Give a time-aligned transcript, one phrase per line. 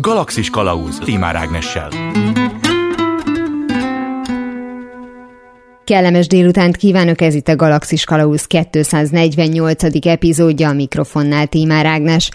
[0.00, 1.88] Galaxis Kalauz Timár Ágnessel.
[5.84, 10.06] Kellemes délutánt kívánok, ez itt a Galaxis Kalauz 248.
[10.06, 12.30] epizódja a mikrofonnál Tímár Ágnes.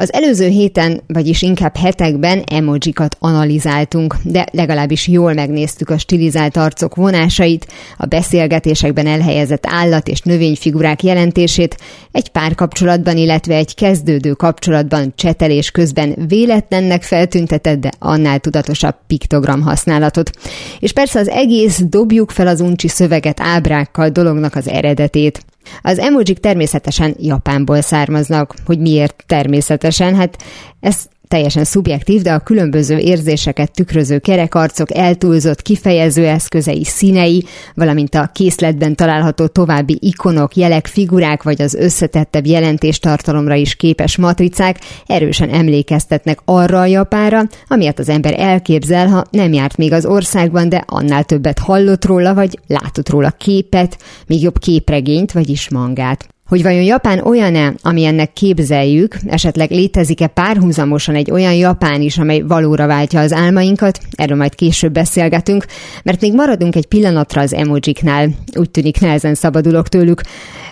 [0.00, 6.94] Az előző héten, vagyis inkább hetekben emojikat analizáltunk, de legalábbis jól megnéztük a stilizált arcok
[6.94, 7.66] vonásait,
[7.96, 11.76] a beszélgetésekben elhelyezett állat- és növényfigurák jelentését,
[12.12, 19.62] egy pár kapcsolatban, illetve egy kezdődő kapcsolatban csetelés közben véletlennek feltüntetett, de annál tudatosabb piktogram
[19.62, 20.30] használatot.
[20.78, 25.44] És persze az egész dobjuk fel az uncsi szöveget ábrákkal dolognak az eredetét.
[25.82, 28.54] Az emojik természetesen Japánból származnak.
[28.64, 30.14] Hogy miért természetesen?
[30.14, 30.42] Hát
[30.80, 38.30] ez teljesen szubjektív, de a különböző érzéseket tükröző kerekarcok eltúlzott kifejező eszközei, színei, valamint a
[38.32, 46.38] készletben található további ikonok, jelek, figurák vagy az összetettebb jelentéstartalomra is képes matricák erősen emlékeztetnek
[46.44, 51.24] arra a japára, amilyet az ember elképzel, ha nem járt még az országban, de annál
[51.24, 56.28] többet hallott róla, vagy látott róla képet, még jobb képregényt, vagyis mangát.
[56.48, 62.40] Hogy vajon Japán olyan-e, ami ennek képzeljük, esetleg létezik-e párhuzamosan egy olyan Japán is, amely
[62.40, 65.64] valóra váltja az álmainkat, erről majd később beszélgetünk,
[66.02, 70.20] mert még maradunk egy pillanatra az emojiknál, úgy tűnik nehezen szabadulok tőlük.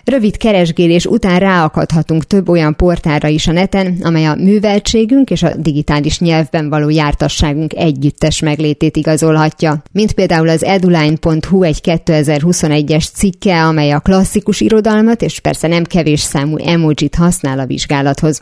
[0.07, 5.55] Rövid keresgélés után ráakadhatunk több olyan portára is a neten, amely a műveltségünk és a
[5.57, 9.83] digitális nyelvben való jártasságunk együttes meglétét igazolhatja.
[9.93, 16.21] Mint például az eduline.hu egy 2021-es cikke, amely a klasszikus irodalmat és persze nem kevés
[16.21, 18.41] számú emojit használ a vizsgálathoz.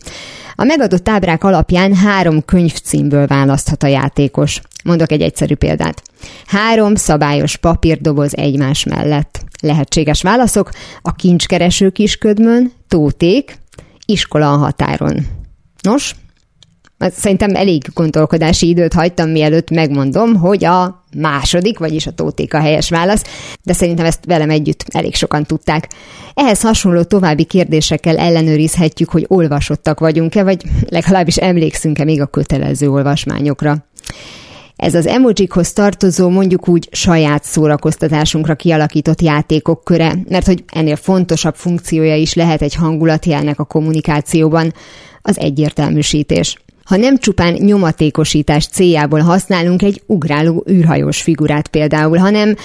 [0.56, 4.60] A megadott ábrák alapján három könyvcímből választhat a játékos.
[4.84, 6.02] Mondok egy egyszerű példát.
[6.46, 9.43] Három szabályos papírdoboz egymás mellett.
[9.64, 10.70] Lehetséges válaszok
[11.02, 13.58] a kincskereső kisködmön, tóték,
[14.06, 15.26] iskola a határon.
[15.82, 16.14] Nos,
[16.98, 22.90] szerintem elég gondolkodási időt hagytam, mielőtt megmondom, hogy a második, vagyis a tóték a helyes
[22.90, 23.24] válasz,
[23.62, 25.88] de szerintem ezt velem együtt elég sokan tudták.
[26.34, 33.84] Ehhez hasonló további kérdésekkel ellenőrizhetjük, hogy olvasottak vagyunk-e, vagy legalábbis emlékszünk-e még a kötelező olvasmányokra.
[34.76, 41.54] Ez az emojikhoz tartozó, mondjuk úgy saját szórakoztatásunkra kialakított játékok köre, mert hogy ennél fontosabb
[41.54, 44.72] funkciója is lehet egy hangulatjelnek a kommunikációban,
[45.22, 46.56] az egyértelműsítés.
[46.84, 52.56] Ha nem csupán nyomatékosítás céljából használunk egy ugráló űrhajós figurát például, hanem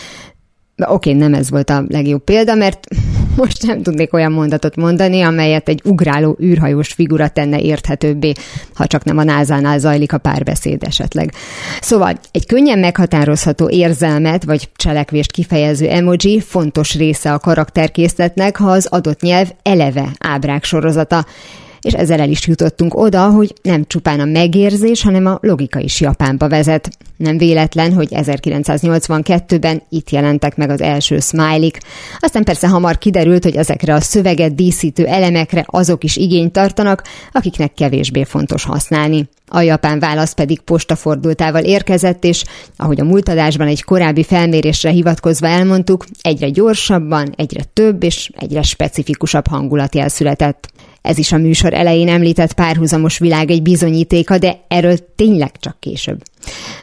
[0.88, 2.88] Oké, nem ez volt a legjobb példa, mert
[3.38, 8.34] most nem tudnék olyan mondatot mondani, amelyet egy ugráló űrhajós figura tenne érthetőbbé,
[8.73, 11.34] ha csak nem a názánál zajlik a párbeszéd esetleg.
[11.81, 18.85] Szóval egy könnyen meghatározható érzelmet vagy cselekvést kifejező emoji fontos része a karakterkészletnek, ha az
[18.85, 21.25] adott nyelv eleve ábrák sorozata,
[21.81, 26.01] és ezzel el is jutottunk oda, hogy nem csupán a megérzés, hanem a logika is
[26.01, 26.90] Japánba vezet.
[27.17, 31.69] Nem véletlen, hogy 1982-ben itt jelentek meg az első smiley
[32.19, 37.73] Aztán persze hamar kiderült, hogy ezekre a szöveget díszítő elemekre azok is igényt tartanak, akiknek
[37.73, 39.29] kevésbé fontos használni.
[39.47, 42.44] A japán válasz pedig postafordultával érkezett, és
[42.75, 49.47] ahogy a múltadásban egy korábbi felmérésre hivatkozva elmondtuk, egyre gyorsabban, egyre több és egyre specifikusabb
[49.47, 50.72] hangulat született.
[51.02, 56.22] Ez is a műsor elején említett párhuzamos világ egy bizonyítéka, de erről tényleg csak később.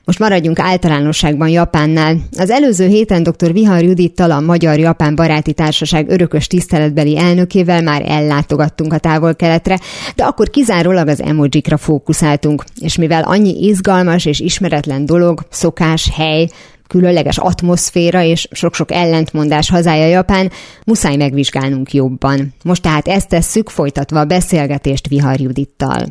[0.04, 2.16] Most maradjunk általánosságban Japánnál.
[2.38, 3.52] Az előző héten dr.
[3.52, 9.80] Vihar Judittal a Magyar-Japán Baráti Társaság örökös tiszteletbeli elnökével már ellátogattunk a távol-keletre,
[10.16, 16.48] de akkor kizárólag az emojikra fókuszáltunk, és mivel annyi izgalmas és ismeretlen dolog, szokás, hely,
[16.86, 20.50] különleges atmoszféra és sok-sok ellentmondás hazája Japán,
[20.84, 22.54] muszáj megvizsgálnunk jobban.
[22.64, 26.04] Most tehát ezt tesszük, folytatva a beszélgetést Vihar Judittal.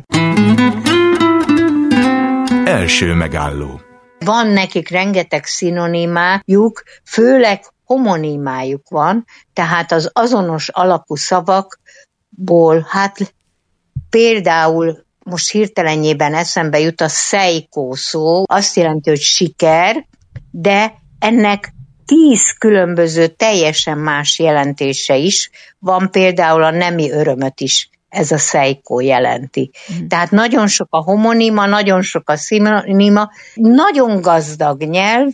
[2.64, 3.80] Első megálló
[4.18, 13.34] Van nekik rengeteg szinonimájuk, főleg homonimájuk van, tehát az azonos alapú szavakból, hát
[14.10, 20.06] például most hirtelenjében eszembe jut a szejkó szó, azt jelenti, hogy siker,
[20.58, 21.74] de ennek
[22.04, 25.50] tíz különböző teljesen más jelentése is.
[25.78, 29.70] Van például a nemi örömöt is ez a szejkó jelenti.
[29.92, 30.06] Mm.
[30.06, 35.30] Tehát nagyon sok a homonima, nagyon sok a szinonima, nagyon gazdag nyelv,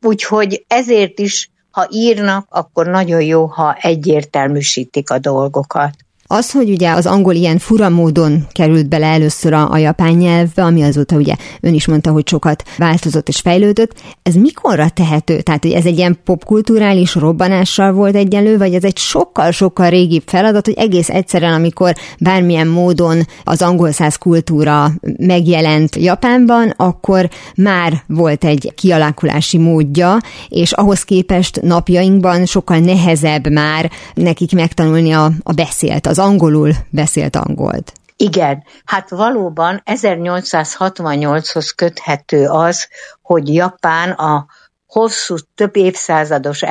[0.00, 5.94] úgyhogy ezért is, ha írnak, akkor nagyon jó, ha egyértelműsítik a dolgokat.
[6.30, 10.62] Az, hogy ugye az angol ilyen fura módon került bele először a, a japán nyelvbe,
[10.62, 15.40] ami azóta ugye ön is mondta, hogy sokat változott és fejlődött, ez mikorra tehető?
[15.40, 20.66] Tehát, hogy ez egy ilyen popkulturális robbanással volt egyenlő, vagy ez egy sokkal-sokkal régibb feladat,
[20.66, 28.44] hogy egész egyszerűen, amikor bármilyen módon az angol száz kultúra megjelent Japánban, akkor már volt
[28.44, 30.16] egy kialakulási módja,
[30.48, 37.36] és ahhoz képest napjainkban sokkal nehezebb már nekik megtanulni a, a beszélt, az angolul beszélt
[37.36, 37.92] angolt.
[38.16, 42.88] Igen, hát valóban 1868-hoz köthető az,
[43.22, 44.46] hogy Japán a
[44.86, 46.62] hosszú, több évszázados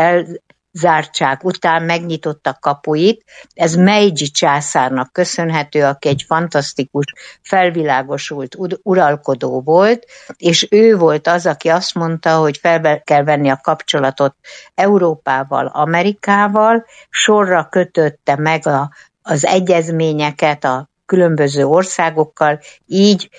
[0.78, 3.24] zártság után megnyitotta kapuit.
[3.54, 7.06] Ez Meiji császárnak köszönhető, aki egy fantasztikus,
[7.42, 10.06] felvilágosult uralkodó volt,
[10.38, 14.36] és ő volt az, aki azt mondta, hogy fel kell venni a kapcsolatot
[14.76, 18.90] Európával, Amerikával, sorra kötötte meg a,
[19.28, 23.30] az egyezményeket a különböző országokkal, így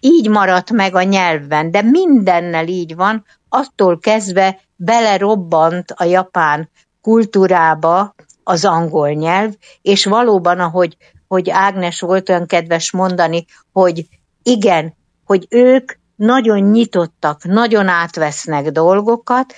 [0.00, 6.70] így maradt meg a nyelvben, de mindennel így van, attól kezdve belerobbant a japán
[7.00, 10.96] kultúrába az angol nyelv, és valóban, ahogy
[11.28, 14.08] hogy Ágnes volt olyan kedves mondani, hogy
[14.42, 14.94] igen,
[15.24, 19.54] hogy ők nagyon nyitottak, nagyon átvesznek dolgokat,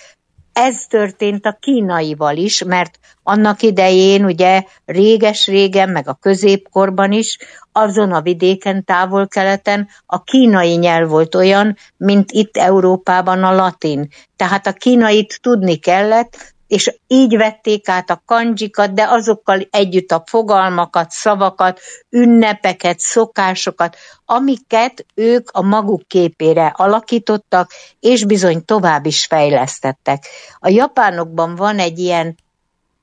[0.60, 7.38] ez történt a kínaival is, mert annak idején ugye réges-régen, meg a középkorban is,
[7.72, 14.08] azon a vidéken, távol-keleten a kínai nyelv volt olyan, mint itt Európában a latin.
[14.36, 20.22] Tehát a kínait tudni kellett, és így vették át a kanjikat, de azokkal együtt a
[20.26, 21.80] fogalmakat, szavakat,
[22.10, 27.70] ünnepeket, szokásokat, amiket ők a maguk képére alakítottak,
[28.00, 30.24] és bizony tovább is fejlesztettek.
[30.58, 32.36] A japánokban van egy ilyen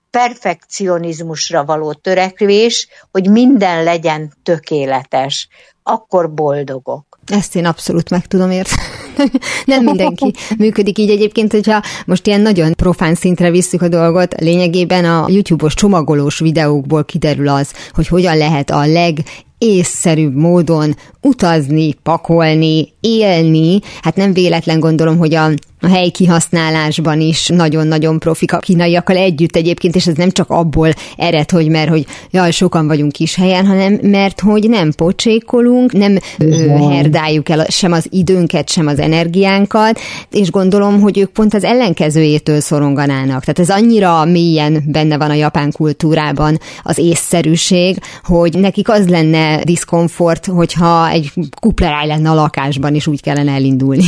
[0.09, 5.47] perfekcionizmusra való törekvés, hogy minden legyen tökéletes,
[5.83, 7.14] akkor boldogok.
[7.27, 8.81] Ezt én abszolút meg tudom érteni.
[9.65, 15.05] nem mindenki működik így egyébként, hogyha most ilyen nagyon profán szintre visszük a dolgot, lényegében
[15.05, 19.23] a YouTube-os csomagolós videókból kiderül az, hogy hogyan lehet a leg
[19.57, 23.79] észszerűbb módon utazni, pakolni, élni.
[24.01, 25.49] Hát nem véletlen gondolom, hogy a
[25.85, 30.89] a helyi kihasználásban is nagyon-nagyon profik a kínaiakkal együtt egyébként, és ez nem csak abból
[31.17, 36.17] ered, hogy mert hogy jaj, sokan vagyunk kis helyen, hanem mert hogy nem pocsékolunk, nem
[36.39, 36.89] wow.
[36.89, 39.99] herdáljuk el sem az időnket, sem az energiánkat,
[40.31, 43.43] és gondolom, hogy ők pont az ellenkezőjétől szoronganának.
[43.43, 49.63] Tehát ez annyira mélyen benne van a japán kultúrában az észszerűség, hogy nekik az lenne
[49.63, 54.05] diszkomfort, hogyha egy kupleráj lenne a lakásban, és úgy kellene elindulni.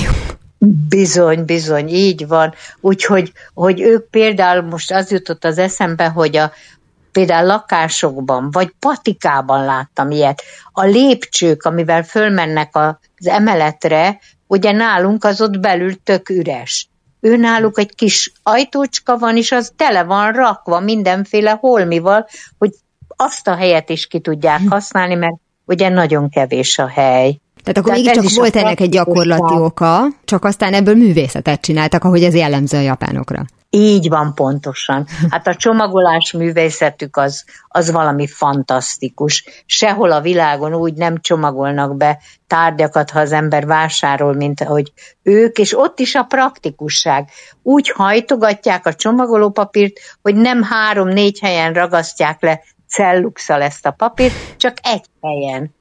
[0.90, 2.54] Bizony, bizony, így van.
[2.82, 6.52] Úgyhogy hogy ők például most az jutott az eszembe, hogy a
[7.12, 10.42] például lakásokban, vagy patikában láttam ilyet.
[10.72, 16.90] A lépcsők, amivel fölmennek az emeletre, ugye nálunk az ott belül tök üres.
[17.20, 22.72] Ő náluk egy kis ajtócska van, és az tele van rakva mindenféle holmival, hogy
[23.08, 25.36] azt a helyet is ki tudják használni, mert
[25.66, 27.40] ugye nagyon kevés a hely.
[27.68, 32.36] Tehát akkor mégiscsak volt ennek egy gyakorlati oka, csak aztán ebből művészetet csináltak, ahogy ez
[32.36, 33.46] jellemző a japánokra.
[33.70, 35.06] Így van pontosan.
[35.30, 39.64] Hát a csomagolás művészetük az, az valami fantasztikus.
[39.66, 44.92] Sehol a világon úgy nem csomagolnak be tárgyakat, ha az ember vásárol, mint ahogy
[45.24, 47.30] ők, és ott is a praktikusság.
[47.64, 54.78] Úgy hajtogatják a csomagolópapírt, hogy nem három-négy helyen ragasztják le celluxal ezt a papírt, csak
[54.82, 55.76] egy helyen,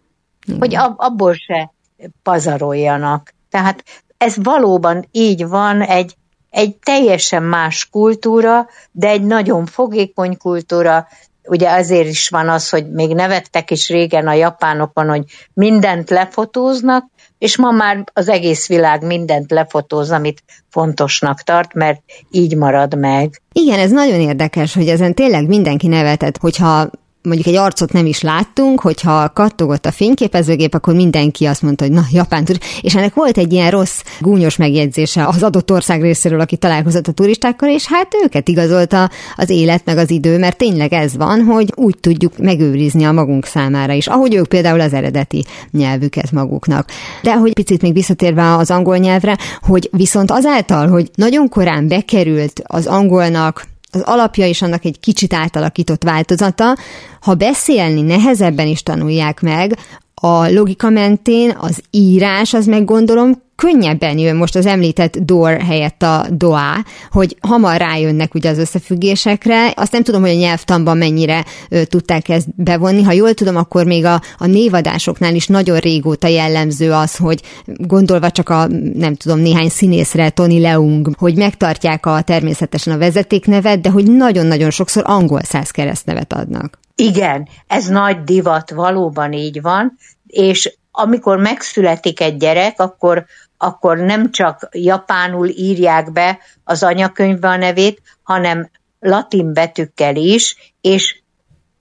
[0.47, 0.59] Igen.
[0.59, 1.75] hogy abból se
[2.23, 3.35] pazaroljanak.
[3.50, 3.85] Tehát
[4.17, 6.15] ez valóban így van, egy,
[6.50, 11.07] egy teljesen más kultúra, de egy nagyon fogékony kultúra,
[11.45, 17.05] ugye azért is van az, hogy még nevettek is régen a japánokon, hogy mindent lefotóznak,
[17.38, 23.43] és ma már az egész világ mindent lefotóz, amit fontosnak tart, mert így marad meg.
[23.53, 26.91] Igen, ez nagyon érdekes, hogy ezen tényleg mindenki nevetett, hogyha
[27.26, 31.92] mondjuk egy arcot nem is láttunk, hogyha kattogott a fényképezőgép, akkor mindenki azt mondta, hogy
[31.92, 32.59] na, Japán tur.
[32.80, 37.12] És ennek volt egy ilyen rossz, gúnyos megjegyzése az adott ország részéről, aki találkozott a
[37.12, 41.73] turistákkal, és hát őket igazolta az élet meg az idő, mert tényleg ez van, hogy
[41.75, 46.88] úgy tudjuk megőrizni a magunk számára is, ahogy ők például az eredeti nyelvüket maguknak.
[47.23, 52.62] De hogy picit még visszatérve az angol nyelvre, hogy viszont azáltal, hogy nagyon korán bekerült
[52.64, 56.76] az angolnak az alapja is annak egy kicsit átalakított változata.
[57.21, 59.78] Ha beszélni nehezebben is tanulják meg,
[60.14, 66.03] a logika mentén az írás, az meg gondolom könnyebben jön most az említett door helyett
[66.03, 69.73] a doá, hogy hamar rájönnek ugye az összefüggésekre.
[69.75, 73.03] Azt nem tudom, hogy a nyelvtanban mennyire ö, tudták ezt bevonni.
[73.03, 78.31] Ha jól tudom, akkor még a, a névadásoknál is nagyon régóta jellemző az, hogy gondolva
[78.31, 83.91] csak a, nem tudom, néhány színészre, Tony Leung, hogy megtartják a természetesen a vezetéknevet, de
[83.91, 86.79] hogy nagyon-nagyon sokszor angol száz keresztnevet adnak.
[86.95, 93.25] Igen, ez nagy divat, valóban így van, és amikor megszületik egy gyerek, akkor
[93.59, 98.71] akkor nem csak japánul írják be az anyakönyvbe a nevét, hanem
[99.01, 101.21] latin betűkkel is, és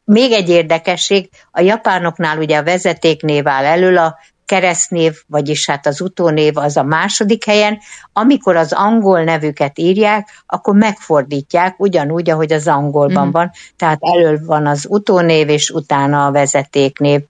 [0.04, 6.02] még egy érdekesség, a japánoknál ugye a vezetéknév áll elől, a keresztnév, vagyis hát az
[6.02, 7.80] utónév az a második helyen,
[8.14, 13.32] amikor az angol nevüket írják, akkor megfordítják ugyanúgy, ahogy az angolban mm.
[13.32, 17.22] van, tehát elől van az utónév, és utána a vezetéknév.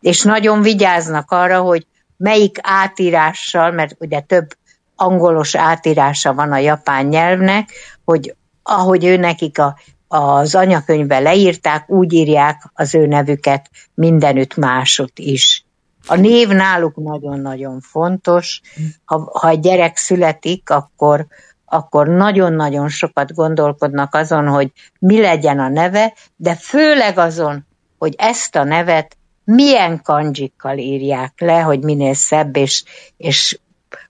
[0.00, 1.86] És nagyon vigyáznak arra, hogy
[2.18, 4.56] melyik átírással, mert ugye több
[4.96, 7.70] angolos átírása van a japán nyelvnek,
[8.04, 15.18] hogy ahogy ő nekik a, az anyakönyvbe leírták, úgy írják az ő nevüket mindenütt másút
[15.18, 15.64] is.
[16.06, 18.60] A név náluk nagyon-nagyon fontos.
[19.04, 21.26] Ha, ha egy gyerek születik, akkor,
[21.64, 27.66] akkor nagyon-nagyon sokat gondolkodnak azon, hogy mi legyen a neve, de főleg azon,
[27.98, 29.16] hogy ezt a nevet
[29.50, 32.84] milyen kanjikkal írják le, hogy minél szebb és,
[33.16, 33.58] és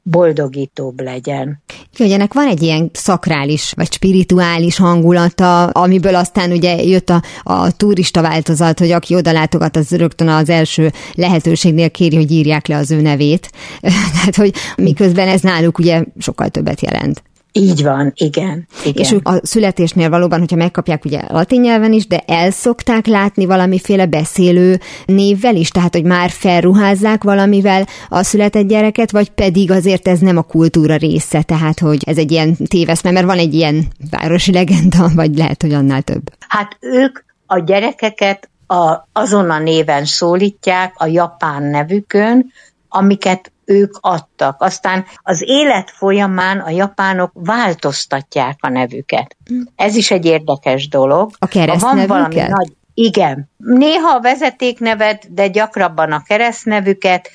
[0.03, 1.63] boldogítóbb legyen.
[1.97, 7.77] Hogy ennek van egy ilyen szakrális vagy spirituális hangulata, amiből aztán ugye jött a, a
[7.77, 12.77] turista változat, hogy aki oda látogat, az rögtön az első lehetőségnél kéri, hogy írják le
[12.77, 13.51] az ő nevét.
[14.15, 17.23] Tehát, hogy miközben ez náluk ugye sokkal többet jelent.
[17.59, 18.67] Így van, igen.
[18.85, 19.03] igen.
[19.03, 23.47] És ők a születésnél valóban, hogyha megkapják ugye latin nyelven is, de el szokták látni
[23.47, 30.09] valamiféle beszélő névvel is, tehát hogy már felruházzák valamivel a született gyereket, vagy pedig azért
[30.09, 33.87] ez nem a kultúra része, tehát hogy ez egy ilyen téveszme, mert van egy ilyen
[34.11, 36.23] városi legenda, vagy lehet, hogy annál több.
[36.49, 42.53] Hát ők a gyerekeket a, azon a néven szólítják, a japán nevükön,
[42.89, 44.63] amiket ők adtak.
[44.63, 49.37] Aztán az élet folyamán a japánok változtatják a nevüket.
[49.77, 51.31] Ez is egy érdekes dolog.
[51.39, 52.09] A keresztnevüket?
[52.09, 53.51] Van valami nagy, igen.
[53.57, 57.31] Néha a vezetéknevet, de gyakrabban a keresztnevüket,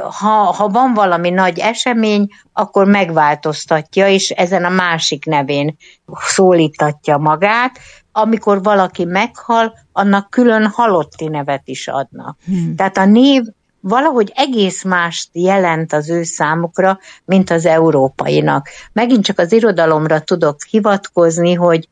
[0.00, 5.76] ha, ha van valami nagy esemény, akkor megváltoztatja, és ezen a másik nevén
[6.14, 7.78] szólítatja magát.
[8.12, 12.38] Amikor valaki meghal, annak külön halotti nevet is adnak.
[12.44, 12.74] Hmm.
[12.76, 13.42] Tehát a név
[13.80, 18.68] valahogy egész mást jelent az ő számukra, mint az európainak.
[18.92, 21.88] Megint csak az irodalomra tudok hivatkozni, hogy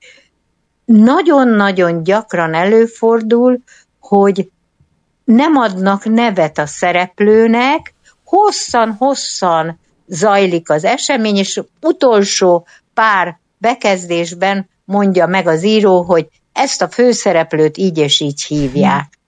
[0.85, 3.59] nagyon-nagyon gyakran előfordul,
[4.00, 4.50] hogy
[5.25, 15.47] nem adnak nevet a szereplőnek, hosszan-hosszan zajlik az esemény, és utolsó pár bekezdésben mondja meg
[15.47, 19.19] az író, hogy ezt a főszereplőt így és így hívják.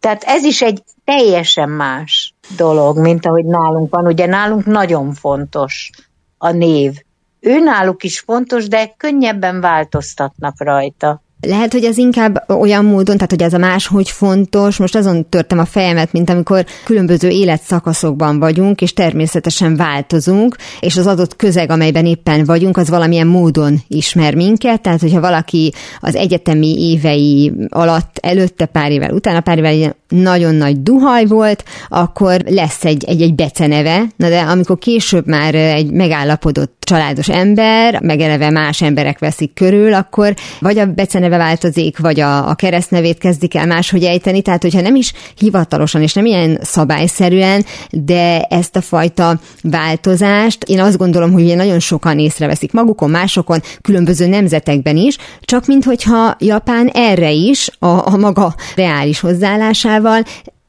[0.00, 4.06] Tehát ez is egy teljesen más dolog, mint ahogy nálunk van.
[4.06, 5.90] Ugye nálunk nagyon fontos
[6.38, 7.02] a név.
[7.40, 11.22] Ő náluk is fontos, de könnyebben változtatnak rajta.
[11.40, 15.58] Lehet, hogy ez inkább olyan módon, tehát hogy ez a máshogy fontos, most azon törtem
[15.58, 22.06] a fejemet, mint amikor különböző életszakaszokban vagyunk, és természetesen változunk, és az adott közeg, amelyben
[22.06, 28.66] éppen vagyunk, az valamilyen módon ismer minket, tehát hogyha valaki az egyetemi évei alatt, előtte
[28.66, 34.04] pár évvel, utána pár évvel nagyon nagy duhaj volt, akkor lesz egy, egy, egy beceneve,
[34.16, 39.94] na de amikor később már egy megállapodott családos ember, meg eleve más emberek veszik körül,
[39.94, 44.80] akkor vagy a beceneve változik, vagy a, a keresztnevét kezdik el máshogy ejteni, tehát hogyha
[44.80, 51.32] nem is hivatalosan és nem ilyen szabályszerűen, de ezt a fajta változást, én azt gondolom,
[51.32, 57.70] hogy ugye nagyon sokan észreveszik magukon, másokon, különböző nemzetekben is, csak minthogyha Japán erre is
[57.78, 59.97] a, a maga reális hozzáállásával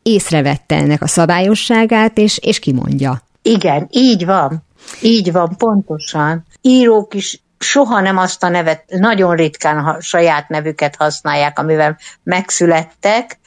[0.04, 3.22] észrevette ennek a szabályosságát, és, és kimondja.
[3.42, 4.64] Igen, így van.
[5.02, 6.46] Így van, pontosan.
[6.62, 13.40] Írók is soha nem azt a nevet, nagyon ritkán a saját nevüket használják, amivel megszülettek,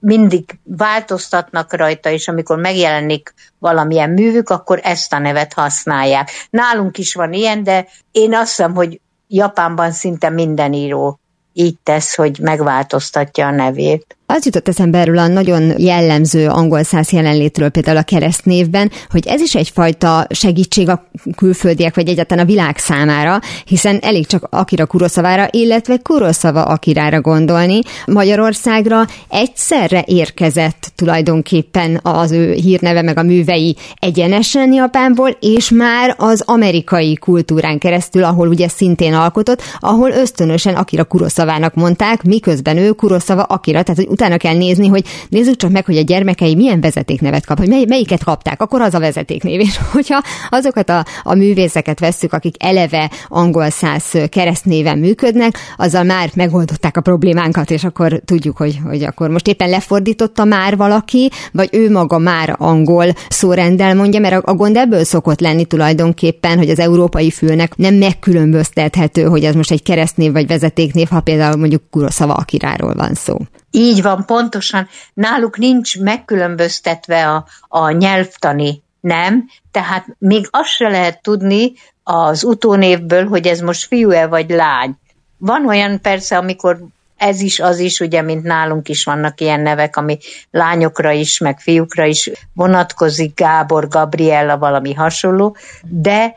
[0.00, 6.30] mindig változtatnak rajta, és amikor megjelenik valamilyen művük, akkor ezt a nevet használják.
[6.50, 11.20] Nálunk is van ilyen, de én azt hiszem, hogy Japánban szinte minden író
[11.52, 14.16] így tesz, hogy megváltoztatja a nevét.
[14.32, 19.40] Az jutott eszembe erről a nagyon jellemző angol száz jelenlétről például a keresztnévben, hogy ez
[19.40, 21.06] is egyfajta segítség a
[21.36, 27.80] külföldiek, vagy egyáltalán a világ számára, hiszen elég csak Akira Kuroszavára, illetve Kuroszava Akirára gondolni.
[28.06, 36.42] Magyarországra egyszerre érkezett tulajdonképpen az ő hírneve meg a művei egyenesen Japánból, és már az
[36.46, 43.42] amerikai kultúrán keresztül, ahol ugye szintén alkotott, ahol ösztönösen Akira Kuroszavának mondták, miközben ő Kuroszava
[43.42, 47.46] Akira, tehát hogy utána kell nézni, hogy nézzük csak meg, hogy a gyermekei milyen vezetéknevet
[47.46, 49.60] kap, hogy mely, melyiket kapták, akkor az a vezetéknév.
[49.60, 56.30] És hogyha azokat a, a művészeket vesszük, akik eleve angol száz keresztnéven működnek, azzal már
[56.34, 61.68] megoldották a problémánkat, és akkor tudjuk, hogy, hogy akkor most éppen lefordította már valaki, vagy
[61.72, 66.70] ő maga már angol szórendel mondja, mert a, a gond ebből szokott lenni tulajdonképpen, hogy
[66.70, 71.82] az európai fülnek nem megkülönböztethető, hogy ez most egy keresztnév vagy vezetéknév, ha például mondjuk
[71.90, 73.36] Kuroszava Akiráról van szó.
[73.70, 74.88] Így van, pontosan.
[75.14, 81.72] Náluk nincs megkülönböztetve a, a nyelvtani nem, tehát még azt se lehet tudni
[82.02, 84.94] az utónévből, hogy ez most fiú-e vagy lány.
[85.38, 86.78] Van olyan persze, amikor
[87.16, 90.18] ez is, az is, ugye, mint nálunk is vannak ilyen nevek, ami
[90.50, 96.36] lányokra is, meg fiúkra is vonatkozik, Gábor, Gabriella, valami hasonló, de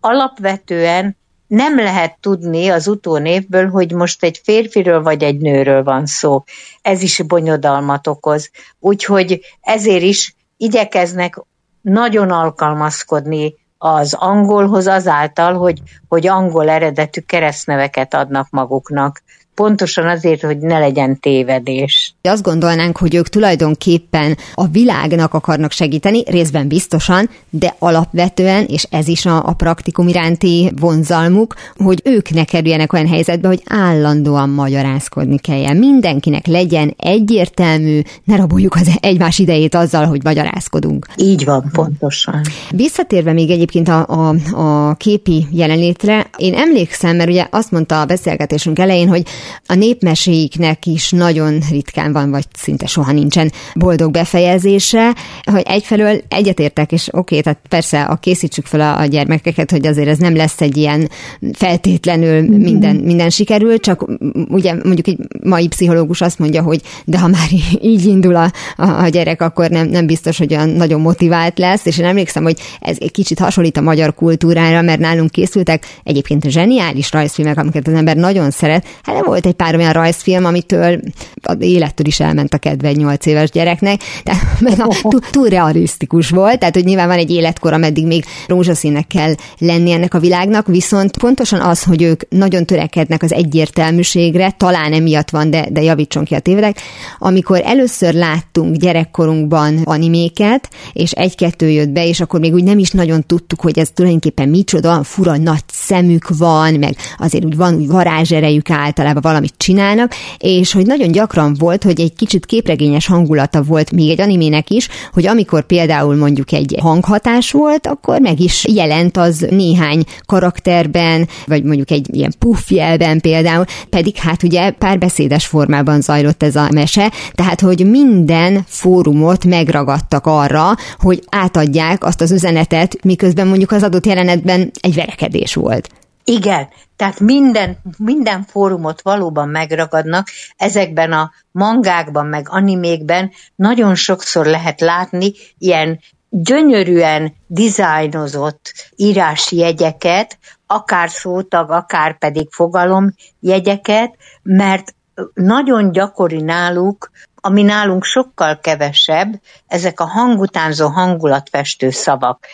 [0.00, 1.16] alapvetően
[1.52, 6.44] nem lehet tudni az utónévből, hogy most egy férfiről vagy egy nőről van szó.
[6.82, 8.50] Ez is bonyodalmat okoz.
[8.78, 11.40] Úgyhogy ezért is igyekeznek
[11.80, 19.22] nagyon alkalmazkodni az angolhoz azáltal, hogy, hogy angol eredetű keresztneveket adnak maguknak
[19.54, 22.14] pontosan azért, hogy ne legyen tévedés.
[22.22, 29.08] Azt gondolnánk, hogy ők tulajdonképpen a világnak akarnak segíteni, részben biztosan, de alapvetően, és ez
[29.08, 35.38] is a, a praktikum iránti vonzalmuk, hogy ők ne kerüljenek olyan helyzetbe, hogy állandóan magyarázkodni
[35.38, 35.76] kelljen.
[35.76, 41.06] Mindenkinek legyen egyértelmű, ne raboljuk az egymás idejét azzal, hogy magyarázkodunk.
[41.16, 42.40] Így van, pontosan.
[42.70, 48.04] Visszatérve még egyébként a, a, a képi jelenlétre, én emlékszem, mert ugye azt mondta a
[48.04, 49.22] beszélgetésünk elején, hogy
[49.66, 56.92] a népmeséiknek is nagyon ritkán van, vagy szinte soha nincsen boldog befejezése, hogy egyfelől egyetértek,
[56.92, 60.36] és oké, okay, tehát persze a készítsük fel a, a gyermekeket, hogy azért ez nem
[60.36, 61.08] lesz egy ilyen
[61.52, 62.52] feltétlenül mhm.
[62.52, 64.04] minden, minden sikerül, csak
[64.48, 67.48] ugye mondjuk egy mai pszichológus azt mondja, hogy de ha már
[67.80, 71.86] így indul a, a, a gyerek, akkor nem, nem biztos, hogy olyan nagyon motivált lesz,
[71.86, 76.50] és én emlékszem, hogy ez egy kicsit hasonlít a magyar kultúrára, mert nálunk készültek egyébként
[76.50, 78.86] zseniális rajzfilmek, amiket az ember nagyon szeret.
[79.02, 81.00] Hát nem volt egy pár olyan rajzfilm, amitől
[81.42, 84.42] az élettől is elment a kedve egy nyolc éves gyereknek, tehát
[85.02, 89.90] túl, túl realisztikus volt, tehát hogy nyilván van egy életkor, ameddig még rózsaszínnek kell lenni
[89.90, 95.50] ennek a világnak, viszont pontosan az, hogy ők nagyon törekednek az egyértelműségre, talán emiatt van,
[95.50, 96.76] de, de javítson ki a tévedek,
[97.18, 102.90] amikor először láttunk gyerekkorunkban animéket, és egy-kettő jött be, és akkor még úgy nem is
[102.90, 107.86] nagyon tudtuk, hogy ez tulajdonképpen micsoda, fura nagy szemük van, meg azért úgy van úgy
[107.86, 113.92] varázserejük általában valamit csinálnak, és hogy nagyon gyakran volt, hogy egy kicsit képregényes hangulata volt
[113.92, 119.16] még egy animének is, hogy amikor például mondjuk egy hanghatás volt, akkor meg is jelent
[119.16, 126.42] az néhány karakterben, vagy mondjuk egy ilyen puffjelben például, pedig hát ugye párbeszédes formában zajlott
[126.42, 133.46] ez a mese, tehát hogy minden fórumot megragadtak arra, hogy átadják azt az üzenetet, miközben
[133.46, 135.88] mondjuk az adott jelenetben egy verekedés volt.
[136.24, 144.80] Igen, tehát minden, minden fórumot valóban megragadnak, ezekben a mangákban, meg animékben nagyon sokszor lehet
[144.80, 154.94] látni ilyen gyönyörűen dizájnozott írásjegyeket, akár szótag, akár pedig fogalomjegyeket, mert
[155.34, 157.10] nagyon gyakori náluk
[157.44, 162.46] ami nálunk sokkal kevesebb, ezek a hangutánzó hangulatfestő szavak.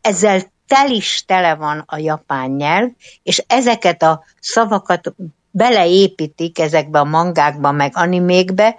[0.00, 2.88] Ezzel tel is tele van a japán nyelv,
[3.22, 5.14] és ezeket a szavakat
[5.50, 8.76] beleépítik ezekbe a mangákba, meg animékbe,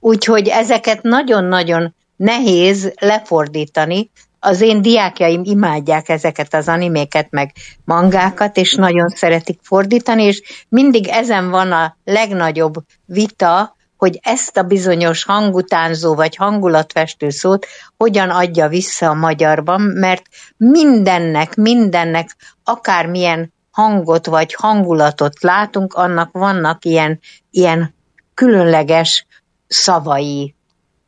[0.00, 4.10] úgyhogy ezeket nagyon-nagyon nehéz lefordítani.
[4.40, 7.52] Az én diákjaim imádják ezeket az animéket, meg
[7.84, 12.74] mangákat, és nagyon szeretik fordítani, és mindig ezen van a legnagyobb
[13.04, 20.22] vita, hogy ezt a bizonyos hangutánzó vagy hangulatfestő szót hogyan adja vissza a magyarban, mert
[20.56, 27.94] mindennek, mindennek, akármilyen hangot vagy hangulatot látunk, annak vannak ilyen, ilyen
[28.34, 29.26] különleges
[29.66, 30.54] szavai.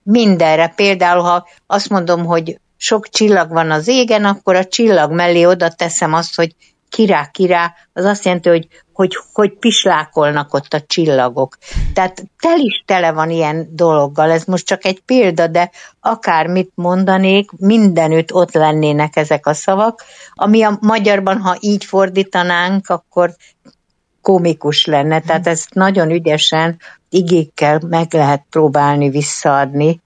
[0.03, 0.73] Mindenre.
[0.77, 5.69] Például, ha azt mondom, hogy sok csillag van az égen, akkor a csillag mellé oda
[5.71, 6.55] teszem azt, hogy
[6.91, 11.57] kirá, kirá, az azt jelenti, hogy, hogy, hogy pislákolnak ott a csillagok.
[11.95, 17.51] Tehát tel is tele van ilyen dologgal, ez most csak egy példa, de akármit mondanék,
[17.57, 23.35] mindenütt ott lennének ezek a szavak, ami a magyarban, ha így fordítanánk, akkor
[24.23, 30.01] komikus lenne, tehát ezt nagyon ügyesen igékkel meg lehet próbálni visszaadni,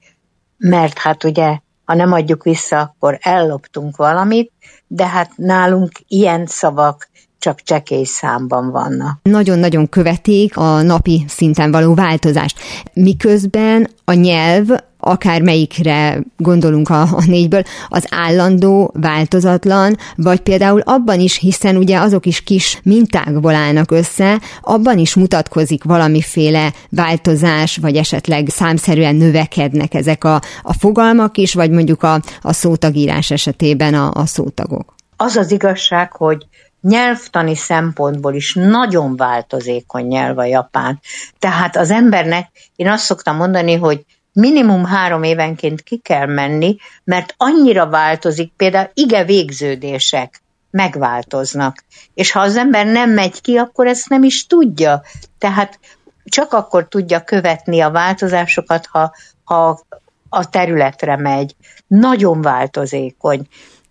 [0.56, 4.52] mert hát ugye, ha nem adjuk vissza, akkor elloptunk valamit,
[4.86, 7.08] de hát nálunk ilyen szavak
[7.44, 9.18] csak csekély számban vannak.
[9.22, 12.58] Nagyon-nagyon követik a napi szinten való változást.
[12.92, 14.66] Miközben a nyelv
[14.98, 22.26] akármelyikre gondolunk a, a négyből, az állandó, változatlan, vagy például abban is, hiszen ugye azok
[22.26, 30.24] is kis mintákból állnak össze, abban is mutatkozik valamiféle változás, vagy esetleg számszerűen növekednek ezek
[30.24, 34.94] a, a fogalmak is, vagy mondjuk a, a szótagírás esetében a, a szótagok.
[35.16, 36.46] Az az igazság, hogy
[36.88, 41.00] nyelvtani szempontból is nagyon változékony nyelv a japán.
[41.38, 47.34] Tehát az embernek, én azt szoktam mondani, hogy minimum három évenként ki kell menni, mert
[47.36, 51.84] annyira változik, például ige végződések megváltoznak.
[52.14, 55.02] És ha az ember nem megy ki, akkor ezt nem is tudja.
[55.38, 55.78] Tehát
[56.24, 59.80] csak akkor tudja követni a változásokat, ha, ha
[60.28, 61.56] a területre megy.
[61.86, 63.46] Nagyon változékony.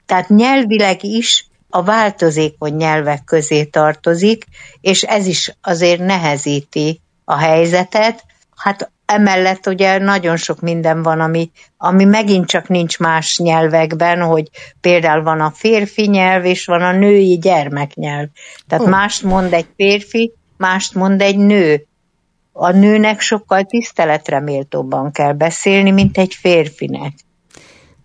[0.05, 4.45] Tehát nyelvileg is a változékony nyelvek közé tartozik,
[4.81, 8.23] és ez is azért nehezíti a helyzetet.
[8.55, 14.49] Hát emellett ugye nagyon sok minden van, ami, ami megint csak nincs más nyelvekben, hogy
[14.81, 18.27] például van a férfi nyelv, és van a női gyermeknyelv.
[18.67, 18.89] Tehát oh.
[18.89, 21.85] mást mond egy férfi, mást mond egy nő.
[22.51, 27.13] A nőnek sokkal tiszteletre méltóbban kell beszélni, mint egy férfinek.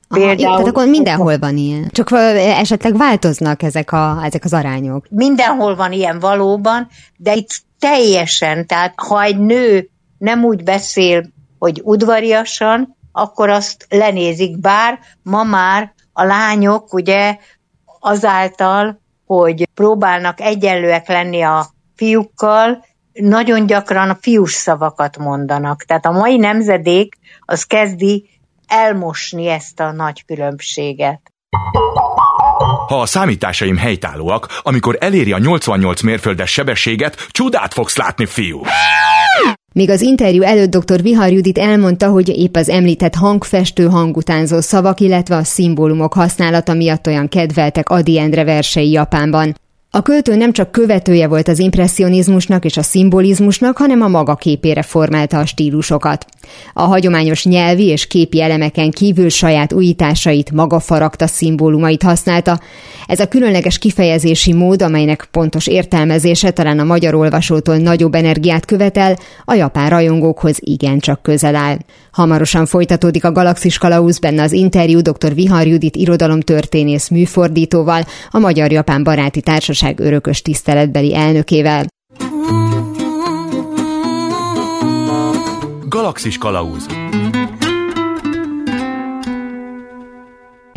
[0.09, 1.89] Például, Aha, tehát akkor mindenhol van ilyen.
[1.93, 5.07] Csak esetleg változnak ezek, a, ezek az arányok.
[5.11, 11.25] Mindenhol van ilyen valóban, de itt teljesen, tehát ha egy nő nem úgy beszél,
[11.59, 17.37] hogy udvariasan, akkor azt lenézik, bár ma már a lányok ugye
[18.01, 21.67] azáltal, hogy próbálnak egyenlőek lenni a
[21.97, 25.83] fiúkkal, nagyon gyakran a fiús szavakat mondanak.
[25.83, 28.29] Tehát a mai nemzedék az kezdi
[28.69, 31.21] elmosni ezt a nagy különbséget.
[32.89, 38.61] Ha a számításaim helytállóak, amikor eléri a 88 mérföldes sebességet, csodát fogsz látni, fiú!
[39.73, 41.03] Még az interjú előtt dr.
[41.03, 47.07] Vihar Judit elmondta, hogy épp az említett hangfestő hangutánzó szavak, illetve a szimbólumok használata miatt
[47.07, 49.55] olyan kedveltek Adi Endre versei Japánban.
[49.91, 54.83] A költő nem csak követője volt az impressionizmusnak és a szimbolizmusnak, hanem a maga képére
[54.83, 56.27] formálta a stílusokat.
[56.73, 62.61] A hagyományos nyelvi és képi elemeken kívül saját újításait, maga faragta szimbólumait használta.
[63.07, 69.17] Ez a különleges kifejezési mód, amelynek pontos értelmezése talán a magyar olvasótól nagyobb energiát követel,
[69.45, 71.79] a japán rajongókhoz igencsak közel áll.
[72.19, 75.35] Hamarosan folytatódik a Galaxis Kalauz benne az interjú dr.
[75.35, 81.87] Vihar Judit irodalomtörténész műfordítóval, a Magyar-Japán Baráti Társaság örökös tiszteletbeli elnökével.
[85.89, 86.87] Galaxis Kalauz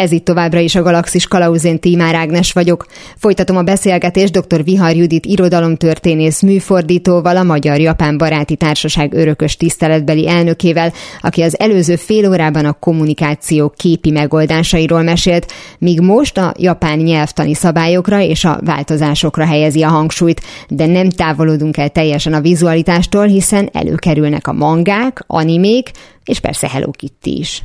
[0.01, 2.85] Ez itt továbbra is a Galaxis Kalauzén Tímár Ágnes vagyok.
[3.17, 4.63] Folytatom a beszélgetést dr.
[4.63, 12.29] Vihar Judit irodalomtörténész műfordítóval, a Magyar-Japán Baráti Társaság örökös tiszteletbeli elnökével, aki az előző fél
[12.29, 19.45] órában a kommunikáció képi megoldásairól mesélt, míg most a japán nyelvtani szabályokra és a változásokra
[19.45, 25.91] helyezi a hangsúlyt, de nem távolodunk el teljesen a vizualitástól, hiszen előkerülnek a mangák, animék,
[26.23, 27.63] és persze Hello Kitty is.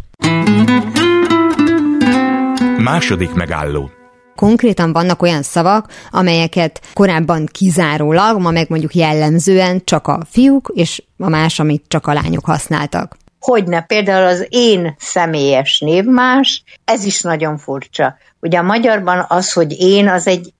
[2.86, 3.90] Második megálló.
[4.34, 11.02] Konkrétan vannak olyan szavak, amelyeket korábban kizárólag, ma meg mondjuk jellemzően csak a fiúk, és
[11.18, 13.16] a más, amit csak a lányok használtak.
[13.40, 18.16] Hogyne, például az én személyes név más, ez is nagyon furcsa.
[18.40, 20.52] Ugye a magyarban az, hogy én, az egy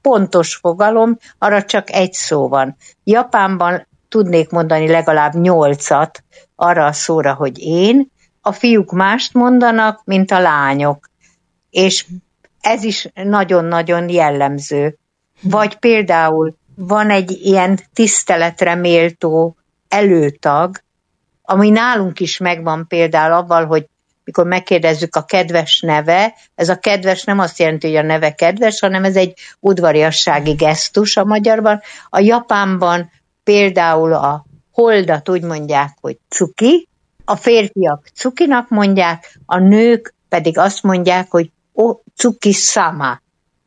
[0.00, 2.76] pontos fogalom, arra csak egy szó van.
[3.04, 6.24] Japánban tudnék mondani legalább nyolcat
[6.56, 11.10] arra a szóra, hogy én, a fiúk mást mondanak, mint a lányok.
[11.72, 12.06] És
[12.60, 14.96] ez is nagyon-nagyon jellemző.
[15.42, 19.56] Vagy például van egy ilyen tiszteletre méltó
[19.88, 20.82] előtag,
[21.42, 23.86] ami nálunk is megvan például avval, hogy
[24.24, 28.80] mikor megkérdezzük a kedves neve, ez a kedves nem azt jelenti, hogy a neve kedves,
[28.80, 31.80] hanem ez egy udvariassági gesztus a magyarban.
[32.08, 33.10] A Japánban
[33.44, 36.88] például a holdat úgy mondják, hogy cuki,
[37.24, 43.20] a férfiak cukinak mondják, a nők pedig azt mondják, hogy o cuki sama.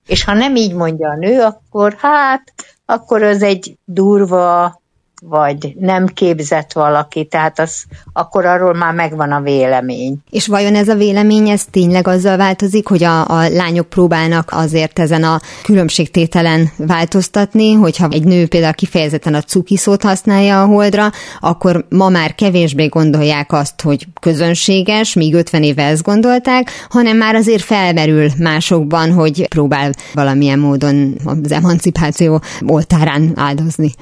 [0.07, 2.53] És ha nem így mondja a nő, akkor hát,
[2.85, 4.81] akkor az egy durva,
[5.29, 7.83] vagy nem képzett valaki, tehát az,
[8.13, 10.17] akkor arról már megvan a vélemény.
[10.29, 14.99] És vajon ez a vélemény, ez tényleg azzal változik, hogy a, a lányok próbálnak azért
[14.99, 21.11] ezen a különbségtételen változtatni, hogyha egy nő például kifejezetten a cuki szót használja a holdra,
[21.39, 27.35] akkor ma már kevésbé gondolják azt, hogy közönséges, míg 50 éve ezt gondolták, hanem már
[27.35, 33.93] azért felmerül másokban, hogy próbál valamilyen módon az emancipáció oltárán áldozni.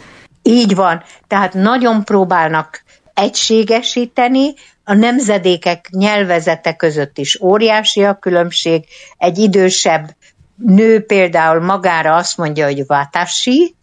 [0.44, 1.04] Így van.
[1.28, 4.54] Tehát nagyon próbálnak egységesíteni,
[4.84, 8.86] a nemzedékek nyelvezete között is óriási a különbség.
[9.18, 10.16] Egy idősebb
[10.56, 13.76] nő például magára azt mondja, hogy vátási,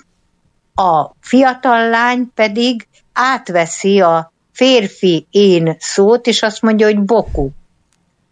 [0.75, 7.49] a fiatal lány pedig átveszi a férfi én szót, és azt mondja, hogy boku.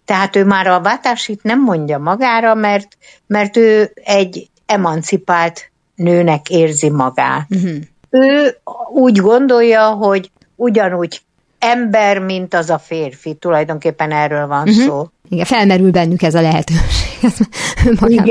[0.05, 6.91] Tehát ő már a vátásit nem mondja magára, mert, mert ő egy emancipált nőnek érzi
[6.91, 7.47] magát.
[7.51, 7.77] Uh-huh
[8.11, 8.57] ő
[8.93, 11.21] úgy gondolja, hogy ugyanúgy
[11.59, 13.35] ember, mint az a férfi.
[13.35, 14.85] Tulajdonképpen erről van uh-huh.
[14.85, 15.07] szó.
[15.29, 17.07] Igen, felmerül bennük ez a lehetőség.
[17.23, 18.27] Ez igen,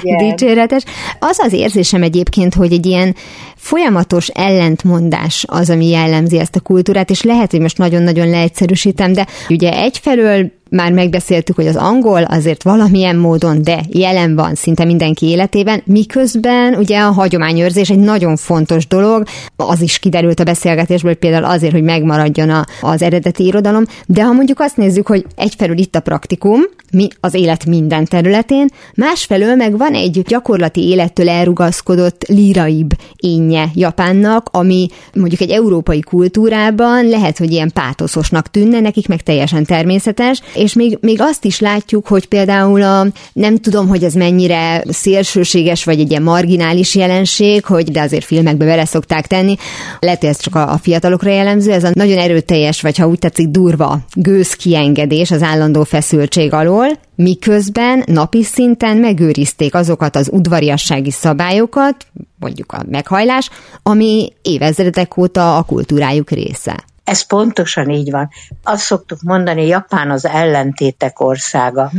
[0.00, 0.16] igen.
[0.28, 0.82] Dicséretes.
[1.18, 3.14] Az az érzésem egyébként, hogy egy ilyen
[3.56, 9.26] folyamatos ellentmondás az, ami jellemzi ezt a kultúrát, és lehet, hogy most nagyon-nagyon leegyszerűsítem, de
[9.48, 15.26] ugye egyfelől már megbeszéltük, hogy az angol azért valamilyen módon, de jelen van szinte mindenki
[15.26, 19.22] életében, miközben ugye a hagyományőrzés egy nagyon fontos dolog,
[19.56, 24.32] az is kiderült a beszélgetésből például azért, hogy megmaradjon a, az eredeti irodalom, de ha
[24.32, 26.60] mondjuk azt nézzük, hogy egyfelől itt a praktikum,
[26.92, 34.48] mi az élet minden területén, másfelől meg van egy gyakorlati élettől elrugaszkodott líraibb énje Japánnak,
[34.52, 40.72] ami mondjuk egy európai kultúrában lehet, hogy ilyen pátoszosnak tűnne, nekik meg teljesen természetes, és
[40.72, 46.00] még, még azt is látjuk, hogy például a, nem tudom, hogy ez mennyire szélsőséges, vagy
[46.00, 49.56] egy ilyen marginális jelenség, hogy de azért filmekbe bele szokták tenni,
[50.00, 53.18] lehet, hogy ez csak a, a fiatalokra jellemző, ez a nagyon erőteljes, vagy ha úgy
[53.18, 62.06] tetszik, durva gőzkiengedés az állandó feszültség alól, miközben napi szinten megőrizték azokat az udvariassági szabályokat,
[62.38, 63.50] mondjuk a meghajlás,
[63.82, 66.84] ami évezredek óta a kultúrájuk része.
[67.08, 68.28] Ez pontosan így van.
[68.62, 71.90] Azt szoktuk mondani, Japán az ellentétek országa.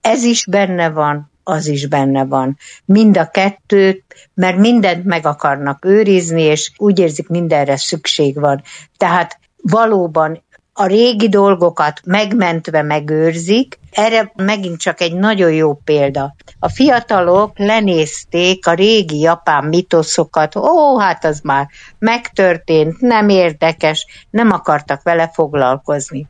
[0.00, 2.58] Ez is benne van, az is benne van.
[2.84, 8.62] Mind a kettőt, mert mindent meg akarnak őrizni, és úgy érzik, mindenre szükség van.
[8.96, 16.34] Tehát valóban a régi dolgokat megmentve megőrzik, erre megint csak egy nagyon jó példa.
[16.58, 24.50] A fiatalok lenézték a régi japán mitoszokat, ó, hát az már megtörtént, nem érdekes, nem
[24.50, 26.28] akartak vele foglalkozni.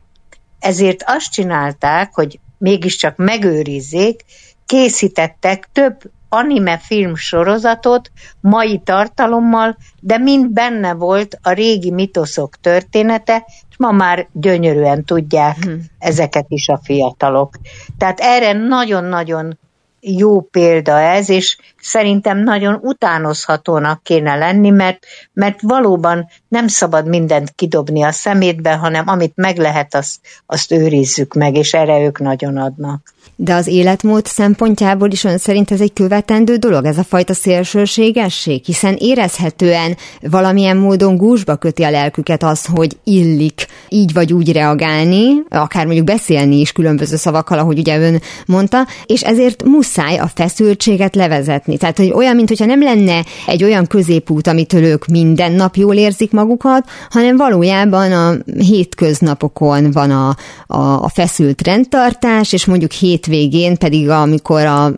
[0.59, 4.25] Ezért azt csinálták, hogy mégiscsak megőrizzék,
[4.65, 5.99] készítettek több
[6.29, 13.91] anime film sorozatot mai tartalommal, de mind benne volt a régi mitoszok története, és ma
[13.91, 15.83] már gyönyörűen tudják hmm.
[15.99, 17.55] ezeket is a fiatalok.
[17.97, 19.57] Tehát erre nagyon-nagyon
[19.99, 27.51] jó példa ez, és szerintem nagyon utánozhatónak kéne lenni, mert, mert valóban nem szabad mindent
[27.55, 32.57] kidobni a szemétbe, hanem amit meg lehet, azt, azt őrizzük meg, és erre ők nagyon
[32.57, 33.15] adnak.
[33.39, 38.65] De az életmód szempontjából is ön szerint ez egy követendő dolog, ez a fajta szélsőségesség,
[38.65, 45.43] hiszen érezhetően valamilyen módon gúzsba köti a lelküket az, hogy illik így vagy úgy reagálni,
[45.49, 51.15] akár mondjuk beszélni is különböző szavakkal, ahogy ugye ön mondta, és ezért muszáj a feszültséget
[51.15, 51.76] levezetni.
[51.77, 56.31] Tehát, hogy olyan, mintha nem lenne egy olyan középút, amitől ők minden nap jól érzik
[56.31, 60.35] magukat, hanem valójában a hétköznapokon van a,
[60.67, 64.91] a, a feszült rendtartás, és mondjuk hét hétvégén pedig, amikor a,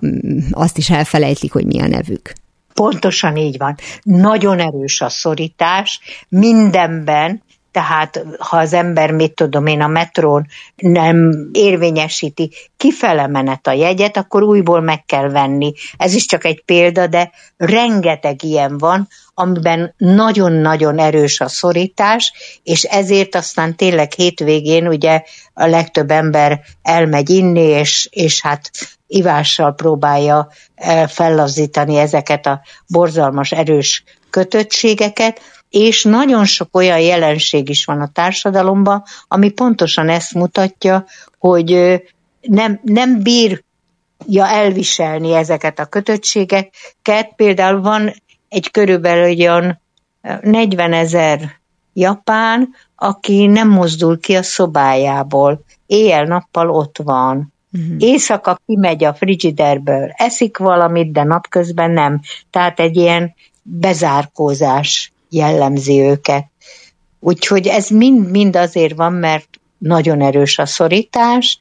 [0.51, 2.33] azt is elfelejtik, hogy mi a nevük.
[2.73, 3.75] Pontosan így van.
[4.03, 11.49] Nagyon erős a szorítás mindenben, tehát ha az ember, mit tudom én, a metrón nem
[11.51, 15.73] érvényesíti kifele menet a jegyet, akkor újból meg kell venni.
[15.97, 22.83] Ez is csak egy példa, de rengeteg ilyen van, amiben nagyon-nagyon erős a szorítás, és
[22.83, 28.69] ezért aztán tényleg hétvégén ugye a legtöbb ember elmegy inni, és, és hát
[29.07, 37.85] ivással próbálja eh, fellazítani ezeket a borzalmas erős kötöttségeket, és nagyon sok olyan jelenség is
[37.85, 41.05] van a társadalomban, ami pontosan ezt mutatja,
[41.37, 42.01] hogy
[42.41, 47.33] nem, nem bírja elviselni ezeket a kötöttségeket.
[47.35, 48.13] Például van
[48.49, 49.79] egy körülbelül olyan
[50.41, 51.59] 40 ezer
[51.93, 57.53] japán, aki nem mozdul ki a szobájából, éjjel-nappal ott van.
[57.71, 57.95] Uh-huh.
[57.99, 62.21] Éjszaka kimegy a frigiderből, eszik valamit, de napközben nem.
[62.49, 66.47] Tehát egy ilyen bezárkózás jellemzi őket.
[67.19, 71.59] Úgyhogy ez mind-mind azért van, mert nagyon erős a szorítás,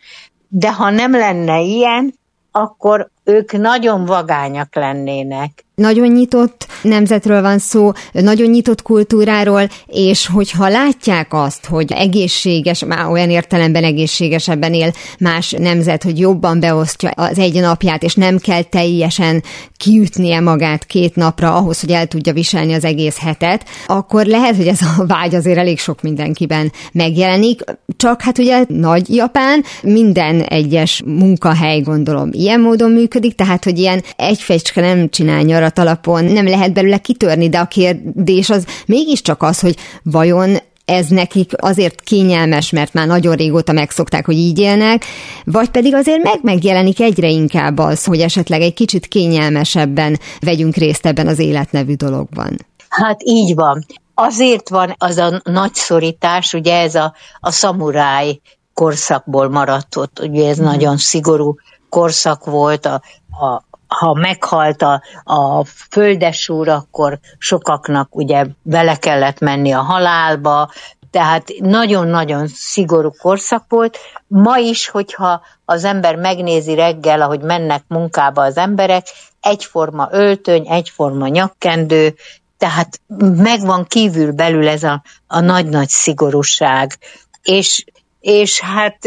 [0.49, 2.15] de ha nem lenne ilyen,
[2.51, 10.69] akkor ők nagyon vagányak lennének nagyon nyitott nemzetről van szó, nagyon nyitott kultúráról, és hogyha
[10.69, 17.39] látják azt, hogy egészséges, már olyan értelemben egészségesebben él más nemzet, hogy jobban beosztja az
[17.39, 19.43] egy napját, és nem kell teljesen
[19.77, 24.67] kiütnie magát két napra ahhoz, hogy el tudja viselni az egész hetet, akkor lehet, hogy
[24.67, 27.61] ez a vágy azért elég sok mindenkiben megjelenik.
[27.97, 34.03] Csak hát ugye nagy Japán, minden egyes munkahely gondolom ilyen módon működik, tehát hogy ilyen
[34.17, 39.43] egy fecske nem csinál nyarat, alapon nem lehet belőle kitörni, de a kérdés az mégiscsak
[39.43, 40.57] az, hogy vajon
[40.89, 45.05] ez nekik azért kényelmes, mert már nagyon régóta megszokták, hogy így élnek,
[45.45, 51.07] vagy pedig azért meg megjelenik egyre inkább az, hogy esetleg egy kicsit kényelmesebben vegyünk részt
[51.07, 52.57] ebben az életnevű dologban.
[52.89, 53.87] Hát így van.
[54.15, 58.41] Azért van az a nagy szorítás, ugye ez a, a szamuráj
[58.75, 60.65] korszakból maradt ott, ugye ez mm.
[60.65, 61.55] nagyon szigorú
[61.89, 69.73] korszak volt, a, a, ha meghalt a, a földesúr, akkor sokaknak ugye bele kellett menni
[69.73, 70.71] a halálba,
[71.11, 73.99] tehát nagyon-nagyon szigorú korszak volt.
[74.27, 79.07] Ma is, hogyha az ember megnézi reggel, ahogy mennek munkába az emberek,
[79.41, 82.15] egyforma öltöny, egyforma nyakkendő,
[82.59, 83.01] tehát
[83.37, 86.99] megvan kívül belül ez a, a nagy-nagy szigorúság.
[87.43, 87.85] És,
[88.21, 88.99] és hát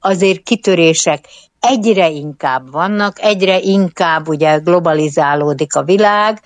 [0.00, 1.24] azért kitörések
[1.66, 6.40] egyre inkább vannak, egyre inkább ugye globalizálódik a világ,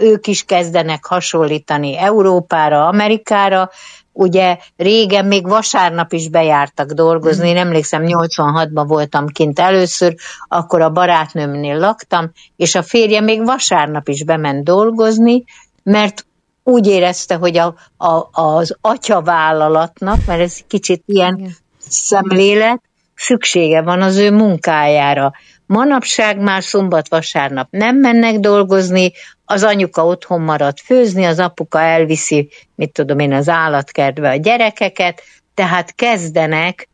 [0.00, 3.70] ők is kezdenek hasonlítani Európára, Amerikára,
[4.12, 10.14] ugye régen még vasárnap is bejártak dolgozni, én emlékszem 86-ban voltam kint először,
[10.48, 15.44] akkor a barátnőmnél laktam, és a férje még vasárnap is bement dolgozni,
[15.82, 16.26] mert
[16.62, 22.82] úgy érezte, hogy a, a, az atyavállalatnak, mert ez kicsit ilyen szemlélet,
[23.14, 25.32] szüksége van az ő munkájára.
[25.66, 29.12] Manapság már szombat-vasárnap nem mennek dolgozni,
[29.44, 35.22] az anyuka otthon marad főzni, az apuka elviszi, mit tudom én, az állatkertbe a gyerekeket,
[35.54, 36.88] tehát kezdenek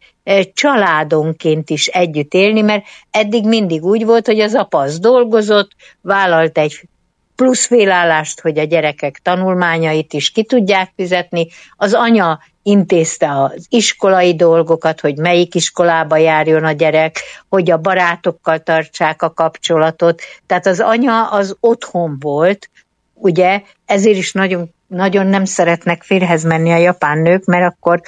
[0.52, 6.58] családonként is együtt élni, mert eddig mindig úgy volt, hogy az apa az dolgozott, vállalt
[6.58, 6.88] egy
[7.36, 14.34] plusz félállást, hogy a gyerekek tanulmányait is ki tudják fizetni, az anya intézte az iskolai
[14.34, 20.22] dolgokat, hogy melyik iskolába járjon a gyerek, hogy a barátokkal tartsák a kapcsolatot.
[20.46, 22.70] Tehát az anya az otthon volt,
[23.14, 28.00] ugye, ezért is nagyon, nagyon nem szeretnek férhez menni a japán nők, mert akkor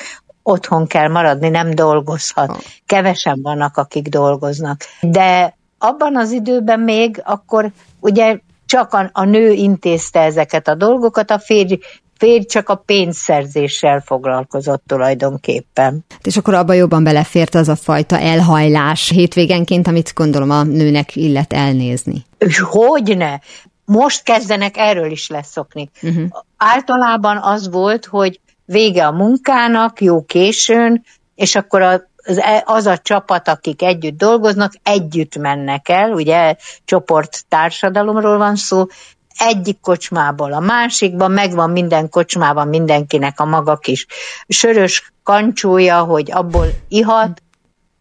[0.43, 2.65] otthon kell maradni, nem dolgozhat.
[2.87, 4.81] Kevesen vannak, akik dolgoznak.
[5.01, 11.31] De abban az időben még akkor ugye csak a, a nő intézte ezeket a dolgokat,
[11.31, 11.79] a férj
[12.23, 16.05] férj csak a pénzszerzéssel foglalkozott tulajdonképpen.
[16.23, 21.53] És akkor abba jobban belefért az a fajta elhajlás hétvégenként, amit gondolom a nőnek illet
[21.53, 22.25] elnézni.
[22.39, 23.41] És hogyne?
[23.85, 25.91] Most kezdenek erről is leszokni.
[26.03, 26.25] Uh-huh.
[26.57, 31.05] Általában az volt, hogy vége a munkának, jó későn,
[31.35, 36.55] és akkor a az, e, az a csapat, akik együtt dolgoznak, együtt mennek el, ugye
[36.85, 38.87] csoport társadalomról van szó,
[39.37, 44.07] egyik kocsmából a másikba, megvan minden kocsmában mindenkinek a maga kis
[44.49, 47.43] sörös kancsója, hogy abból ihat.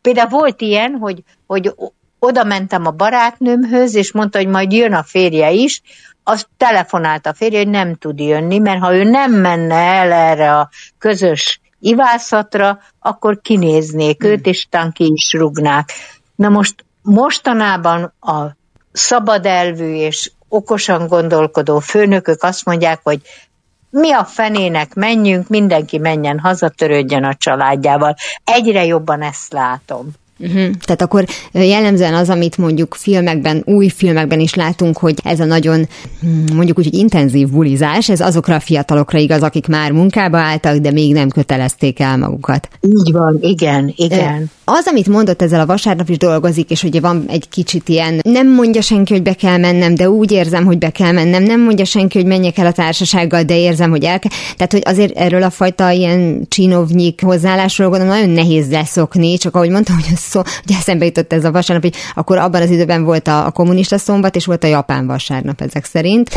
[0.02, 1.74] Például volt ilyen, hogy, hogy
[2.20, 5.82] oda mentem a barátnőmhöz, és mondta, hogy majd jön a férje is,
[6.24, 10.58] azt telefonált a férje, hogy nem tud jönni, mert ha ő nem menne el erre
[10.58, 15.90] a közös ivászatra, akkor kinéznék őt, és tán ki is rúgnák.
[16.36, 18.56] Na most mostanában a
[18.92, 23.22] szabad elvű és okosan gondolkodó főnökök azt mondják, hogy
[23.90, 28.16] mi a fenének menjünk, mindenki menjen haza, törődjön a családjával.
[28.44, 30.12] Egyre jobban ezt látom.
[30.42, 30.70] Uh-huh.
[30.86, 35.88] Tehát akkor jellemzően az, amit mondjuk filmekben, új filmekben is látunk, hogy ez a nagyon,
[36.22, 40.78] hm, mondjuk úgy, hogy intenzív bulizás, ez azokra a fiatalokra igaz, akik már munkába álltak,
[40.78, 42.68] de még nem kötelezték el magukat.
[42.82, 44.50] Így van, igen, igen.
[44.64, 48.54] Az, amit mondott ezzel a vasárnap is dolgozik, és ugye van egy kicsit ilyen, nem
[48.54, 51.86] mondja senki, hogy be kell mennem, de úgy érzem, hogy be kell mennem, nem mondja
[51.86, 54.32] senki, hogy menjek el a társasággal, de érzem, hogy el kell.
[54.56, 59.70] Tehát, hogy azért erről a fajta ilyen csinovnyik hozzáállásról gondolom nagyon nehéz leszokni, csak ahogy
[59.70, 63.28] mondtam, hogy szó, ugye eszembe jutott ez a vasárnap, hogy akkor abban az időben volt
[63.28, 66.30] a, a kommunista szombat, és volt a japán vasárnap ezek szerint.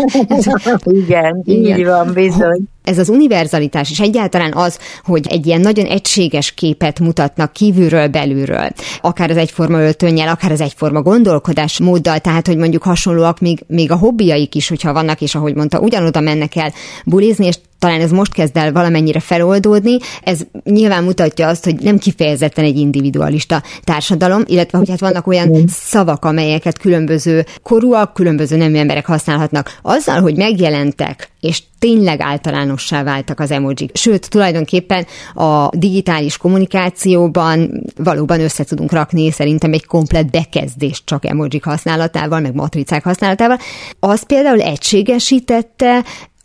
[0.84, 2.62] Igen, Igen, így van, bizony.
[2.84, 8.68] Ez az univerzalitás, és egyáltalán az, hogy egy ilyen nagyon egységes képet mutatnak kívülről, belülről,
[9.00, 13.96] akár az egyforma öltönnyel, akár az egyforma gondolkodásmóddal, tehát, hogy mondjuk hasonlóak még, még a
[13.96, 16.72] hobbiaik is, hogyha vannak, és ahogy mondta, ugyanoda mennek el
[17.04, 21.98] bulizni, és talán ez most kezd el valamennyire feloldódni, ez nyilván mutatja azt, hogy nem
[21.98, 28.76] kifejezetten egy individualista társadalom, illetve hogy hát vannak olyan szavak, amelyeket különböző korúak, különböző nemű
[28.76, 29.78] emberek használhatnak.
[29.82, 33.96] Azzal, hogy megjelentek, és tényleg általánossá váltak az emojik.
[33.96, 41.64] Sőt, tulajdonképpen a digitális kommunikációban valóban össze tudunk rakni szerintem egy komplet bekezdést csak emojik
[41.64, 43.58] használatával, meg matricák használatával.
[44.00, 46.04] Az például egységesítette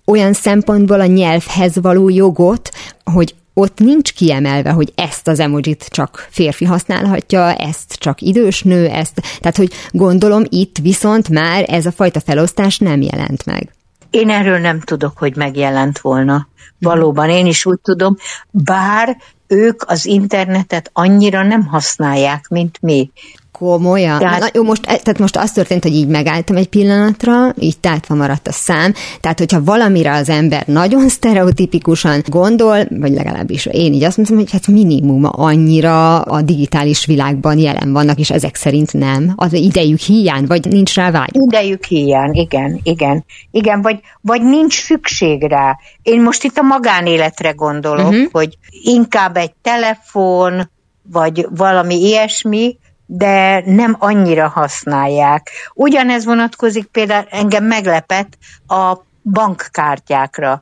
[0.10, 2.70] olyan szempontból a nyelvhez való jogot,
[3.04, 8.88] hogy ott nincs kiemelve, hogy ezt az emojit csak férfi használhatja, ezt csak idős nő,
[8.88, 13.74] ezt, tehát hogy gondolom itt viszont már ez a fajta felosztás nem jelent meg.
[14.10, 16.48] Én erről nem tudok, hogy megjelent volna.
[16.80, 18.16] Valóban, én is úgy tudom,
[18.52, 23.12] bár ők az internetet annyira nem használják, mint mi.
[23.60, 24.20] Komolyan?
[24.20, 27.80] Tehát, Na, jó, most, e, tehát most az történt, hogy így megálltam egy pillanatra, így
[27.80, 33.94] tátva maradt a szám, tehát hogyha valamire az ember nagyon sztereotipikusan gondol, vagy legalábbis én
[33.94, 38.94] így azt mondom, hogy hát minimum annyira a digitális világban jelen vannak, és ezek szerint
[38.94, 39.34] nem.
[39.36, 41.30] Az idejük hiány, vagy nincs rá vágy?
[41.32, 43.26] Idejük hiány, igen, igen.
[43.52, 45.78] Igen, vagy, vagy nincs szükség rá.
[46.02, 48.32] Én most itt a magánéletre gondolok, uh-huh.
[48.32, 50.70] hogy inkább egy telefon,
[51.12, 52.78] vagy valami ilyesmi,
[53.12, 55.50] de nem annyira használják.
[55.74, 58.38] Ugyanez vonatkozik például, engem meglepett
[58.68, 60.62] a bankkártyákra.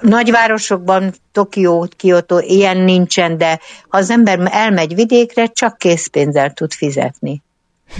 [0.00, 7.42] Nagyvárosokban, Tokió, Kyoto, ilyen nincsen, de ha az ember elmegy vidékre, csak készpénzzel tud fizetni.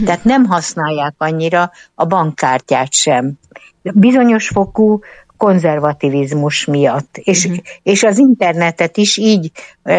[0.04, 3.32] Tehát nem használják annyira a bankkártyát sem.
[3.82, 5.00] Bizonyos fokú
[5.36, 7.16] konzervativizmus miatt.
[7.16, 7.64] És, uh-huh.
[7.82, 9.50] és az internetet is így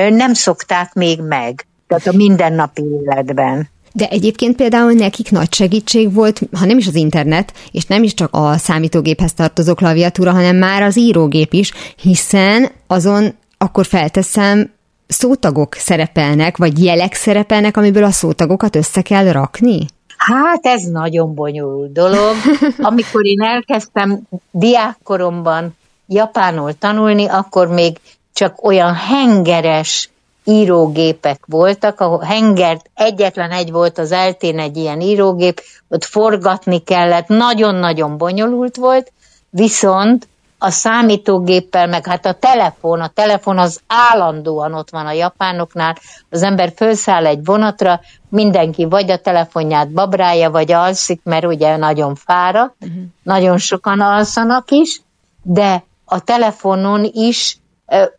[0.10, 3.70] nem szokták még meg, tehát a mindennapi életben.
[3.98, 8.14] De egyébként például nekik nagy segítség volt, ha nem is az internet, és nem is
[8.14, 11.72] csak a számítógéphez tartozó klaviatúra, hanem már az írógép is,
[12.02, 14.72] hiszen azon akkor felteszem,
[15.08, 19.86] szótagok szerepelnek, vagy jelek szerepelnek, amiből a szótagokat össze kell rakni?
[20.18, 22.36] Hát ez nagyon bonyolult dolog.
[22.78, 24.22] Amikor én elkezdtem
[24.52, 25.76] diákkoromban
[26.08, 27.98] japánul tanulni, akkor még
[28.34, 30.10] csak olyan hengeres
[30.48, 37.28] írógépek voltak, ahol hengert egyetlen egy volt az eltén egy ilyen írógép, ott forgatni kellett,
[37.28, 39.12] nagyon-nagyon bonyolult volt,
[39.50, 40.28] viszont
[40.60, 45.98] a számítógéppel, meg hát a telefon, a telefon az állandóan ott van a japánoknál,
[46.30, 52.16] az ember felszáll egy vonatra, mindenki vagy a telefonját babrája, vagy alszik, mert ugye nagyon
[52.16, 53.04] fára, uh-huh.
[53.24, 55.02] nagyon sokan alszanak is,
[55.44, 57.58] de a telefonon is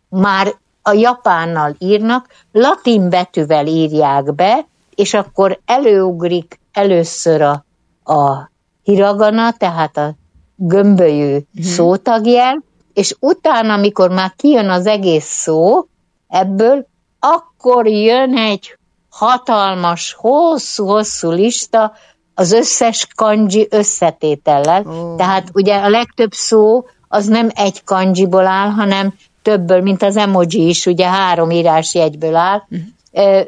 [0.09, 4.65] már a japánnal írnak, latin betűvel írják be,
[4.95, 7.65] és akkor előugrik először a,
[8.13, 8.49] a
[8.83, 10.13] hiragana, tehát a
[10.55, 11.61] gömbölyű mm.
[11.61, 12.63] szótagjel,
[12.93, 15.85] és utána, amikor már kijön az egész szó
[16.27, 16.87] ebből,
[17.19, 18.77] akkor jön egy
[19.09, 21.93] hatalmas, hosszú-hosszú lista
[22.33, 24.83] az összes kanji összetétellel.
[24.85, 25.15] Oh.
[25.17, 29.13] Tehát ugye a legtöbb szó az nem egy kanjiból áll, hanem
[29.49, 31.49] többből, mint az emoji is, ugye három
[31.93, 32.61] egyből áll.
[32.69, 33.45] Uh-huh.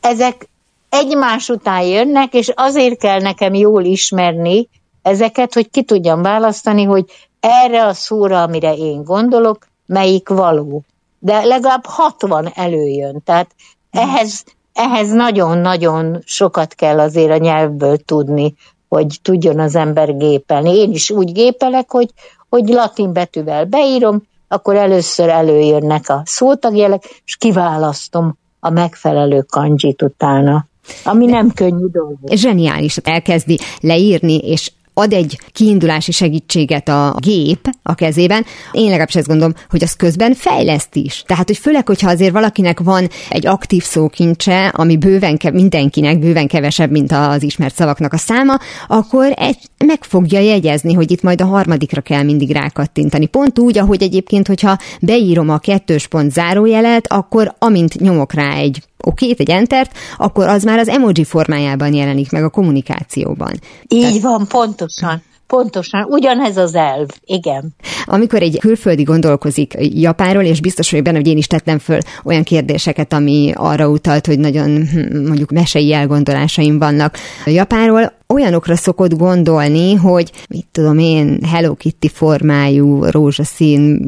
[0.00, 0.48] Ezek
[0.88, 4.68] egymás után jönnek, és azért kell nekem jól ismerni
[5.02, 7.04] ezeket, hogy ki tudjam választani, hogy
[7.40, 10.82] erre a szóra, amire én gondolok, melyik való.
[11.18, 13.50] De legalább 60 előjön, tehát
[13.92, 14.10] uh-huh.
[14.10, 18.54] ehhez, ehhez nagyon-nagyon sokat kell azért a nyelvből tudni,
[18.88, 20.76] hogy tudjon az ember gépelni.
[20.76, 22.10] Én is úgy gépelek, hogy,
[22.48, 30.66] hogy latin betűvel beírom, akkor először előjönnek a szótagjelek, és kiválasztom a megfelelő kanjit utána,
[31.04, 32.18] ami nem könnyű dolog.
[32.32, 39.26] Zseniális, elkezdi leírni, és ad egy kiindulási segítséget a gép a kezében, én legalábbis ezt
[39.26, 41.22] gondolom, hogy az közben fejleszt is.
[41.26, 46.46] Tehát, hogy főleg, hogyha azért valakinek van egy aktív szókincse, ami bőven ke- mindenkinek bőven
[46.46, 51.40] kevesebb, mint az ismert szavaknak a száma, akkor egy, meg fogja jegyezni, hogy itt majd
[51.40, 53.26] a harmadikra kell mindig rákattintani.
[53.26, 58.82] Pont úgy, ahogy egyébként, hogyha beírom a kettős pont zárójelet, akkor amint nyomok rá egy
[59.02, 63.52] oké, egy entert, akkor az már az emoji formájában jelenik meg a kommunikációban.
[63.88, 64.20] Így Tehát...
[64.20, 65.22] van, pontosan.
[65.50, 67.74] Pontosan, ugyanez az elv, igen.
[68.04, 72.42] Amikor egy külföldi gondolkozik Japánról, és biztos vagyok benne, hogy én is tettem föl olyan
[72.42, 79.94] kérdéseket, ami arra utalt, hogy nagyon hm, mondjuk mesei elgondolásaim vannak Japánról, olyanokra szokott gondolni,
[79.94, 84.00] hogy mit tudom én, Hello Kitty formájú rózsaszín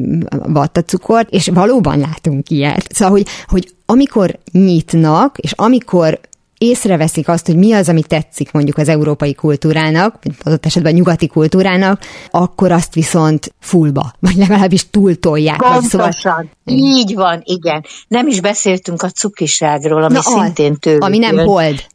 [0.47, 2.93] vattacukort, és valóban látunk ilyet.
[2.93, 6.19] Szóval, hogy, hogy amikor nyitnak, és amikor
[6.63, 10.95] észreveszik azt, hogy mi az, ami tetszik mondjuk az európai kultúrának, vagy adott esetben a
[10.95, 12.01] nyugati kultúrának,
[12.31, 15.57] akkor azt viszont fullba, vagy legalábbis túltolják.
[15.57, 16.11] Pontosan.
[16.11, 16.45] Szóval...
[16.65, 17.85] Így van, igen.
[18.07, 21.85] Nem is beszéltünk a cukiságról, ami Na, szintén tőlük Ami nem hold.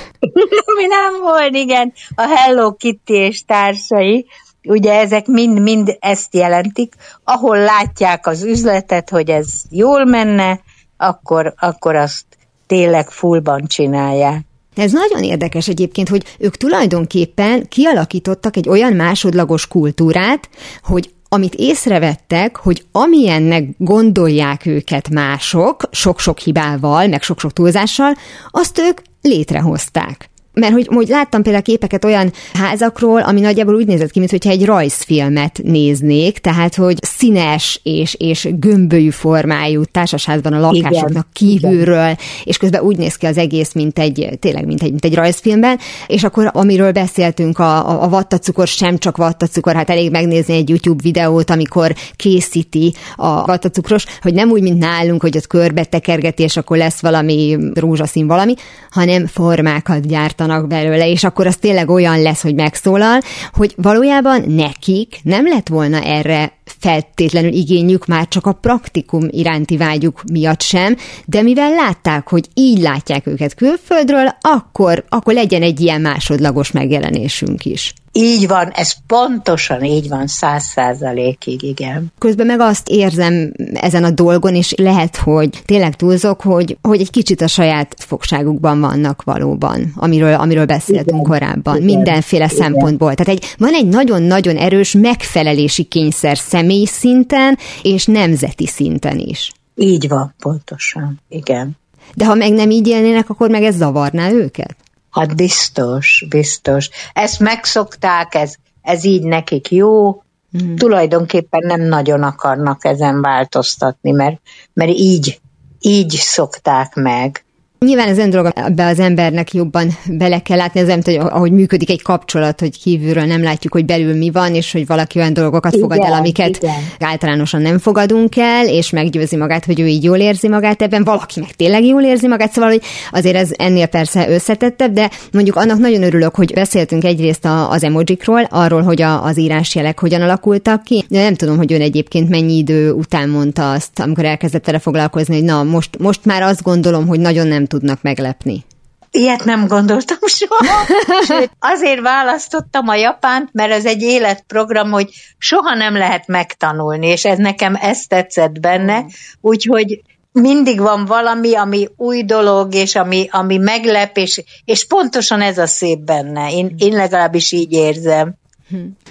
[0.70, 1.92] ami nem hold, igen.
[2.14, 4.26] A Hello Kitty és társai,
[4.62, 6.94] ugye ezek mind-mind ezt jelentik,
[7.24, 10.60] ahol látják az üzletet, hogy ez jól menne,
[10.96, 12.24] akkor, akkor azt
[12.68, 14.40] tényleg fullban csinálják.
[14.74, 20.48] Ez nagyon érdekes egyébként, hogy ők tulajdonképpen kialakítottak egy olyan másodlagos kultúrát,
[20.82, 28.14] hogy amit észrevettek, hogy amilyennek gondolják őket mások, sok-sok hibával, meg sok-sok túlzással,
[28.50, 34.10] azt ők létrehozták mert hogy, hogy láttam például képeket olyan házakról, ami nagyjából úgy nézett
[34.10, 41.10] ki, mintha egy rajzfilmet néznék, tehát hogy színes és, és gömbölyű formájú társasházban a lakásoknak
[41.10, 41.58] Igen.
[41.60, 42.18] kívülről, Igen.
[42.44, 45.78] és közben úgy néz ki az egész, mint egy, tényleg, mint egy, mint egy rajzfilmben,
[46.06, 50.68] és akkor amiről beszéltünk, a, a, a vattacukor sem csak vattacukor, hát elég megnézni egy
[50.68, 56.42] YouTube videót, amikor készíti a vattacukros, hogy nem úgy, mint nálunk, hogy ott körbe tekergeti,
[56.42, 58.54] és akkor lesz valami rózsaszín valami,
[58.90, 63.20] hanem formákat gyártanak játszanak belőle, és akkor az tényleg olyan lesz, hogy megszólal,
[63.52, 70.22] hogy valójában nekik nem lett volna erre feltétlenül igényük már csak a praktikum iránti vágyuk
[70.32, 76.00] miatt sem, de mivel látták, hogy így látják őket külföldről, akkor, akkor legyen egy ilyen
[76.00, 77.94] másodlagos megjelenésünk is.
[78.20, 82.12] Így van, ez pontosan így van, száz százalékig, igen.
[82.18, 87.10] Közben meg azt érzem ezen a dolgon, és lehet, hogy tényleg túlzok, hogy, hogy egy
[87.10, 92.56] kicsit a saját fogságukban vannak valóban, amiről, amiről beszéltünk igen, korábban, igen, mindenféle igen.
[92.56, 93.14] szempontból.
[93.14, 99.52] Tehát egy, van egy nagyon-nagyon erős megfelelési kényszer személy szinten, és nemzeti szinten is.
[99.74, 101.76] Így van, pontosan, igen.
[102.14, 104.76] De ha meg nem így élnének, akkor meg ez zavarná őket?
[105.18, 106.90] Hát biztos, biztos.
[107.12, 110.74] Ezt megszokták, ez, ez így nekik jó, mm.
[110.74, 114.40] tulajdonképpen nem nagyon akarnak ezen változtatni, mert,
[114.72, 115.40] mert így,
[115.80, 117.44] így szokták meg.
[117.80, 121.52] Nyilván ez olyan dolog, ebbe az embernek jobban bele kell látni, ez nem hogy ahogy
[121.52, 125.32] működik egy kapcsolat, hogy kívülről nem látjuk, hogy belül mi van, és hogy valaki olyan
[125.32, 126.74] dolgokat igen, fogad el, amiket igen.
[127.00, 131.40] általánosan nem fogadunk el, és meggyőzi magát, hogy ő így jól érzi magát ebben, valaki
[131.40, 135.78] meg tényleg jól érzi magát, szóval, hogy azért ez ennél persze összetettebb, de mondjuk annak
[135.78, 141.04] nagyon örülök, hogy beszéltünk egyrészt az emojikról, arról, hogy a, az írásjelek hogyan alakultak ki.
[141.08, 145.34] De nem tudom, hogy ön egyébként mennyi idő után mondta azt, amikor elkezdett vele foglalkozni,
[145.34, 148.64] hogy na, most, most már azt gondolom, hogy nagyon nem tudnak meglepni?
[149.10, 150.84] Ilyet nem gondoltam soha.
[151.28, 155.08] Sőt, azért választottam a Japánt, mert ez egy életprogram, hogy
[155.38, 159.04] soha nem lehet megtanulni, és ez nekem ezt tetszett benne,
[159.40, 160.02] úgyhogy
[160.32, 165.66] mindig van valami, ami új dolog, és ami, ami meglep, és, és pontosan ez a
[165.66, 166.52] szép benne.
[166.52, 168.34] Én, én legalábbis így érzem.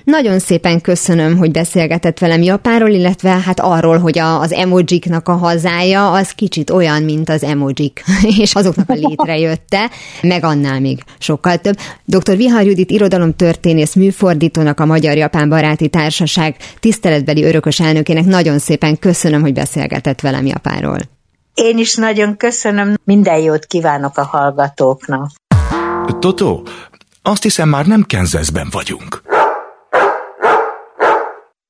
[0.03, 5.33] Nagyon szépen köszönöm, hogy beszélgetett velem Japánról, illetve hát arról, hogy a, az emojiknak a
[5.33, 8.03] hazája az kicsit olyan, mint az emojik,
[8.43, 9.89] és azoknak a létrejötte,
[10.21, 11.77] meg annál még sokkal több.
[12.05, 12.35] Dr.
[12.35, 19.53] Vihar Judit irodalomtörténész műfordítónak a Magyar-Japán Baráti Társaság tiszteletbeli örökös elnökének nagyon szépen köszönöm, hogy
[19.53, 20.99] beszélgetett velem Japánról.
[21.53, 25.29] Én is nagyon köszönöm, minden jót kívánok a hallgatóknak.
[26.19, 26.61] Toto,
[27.21, 29.21] azt hiszem már nem Kenzeszben vagyunk.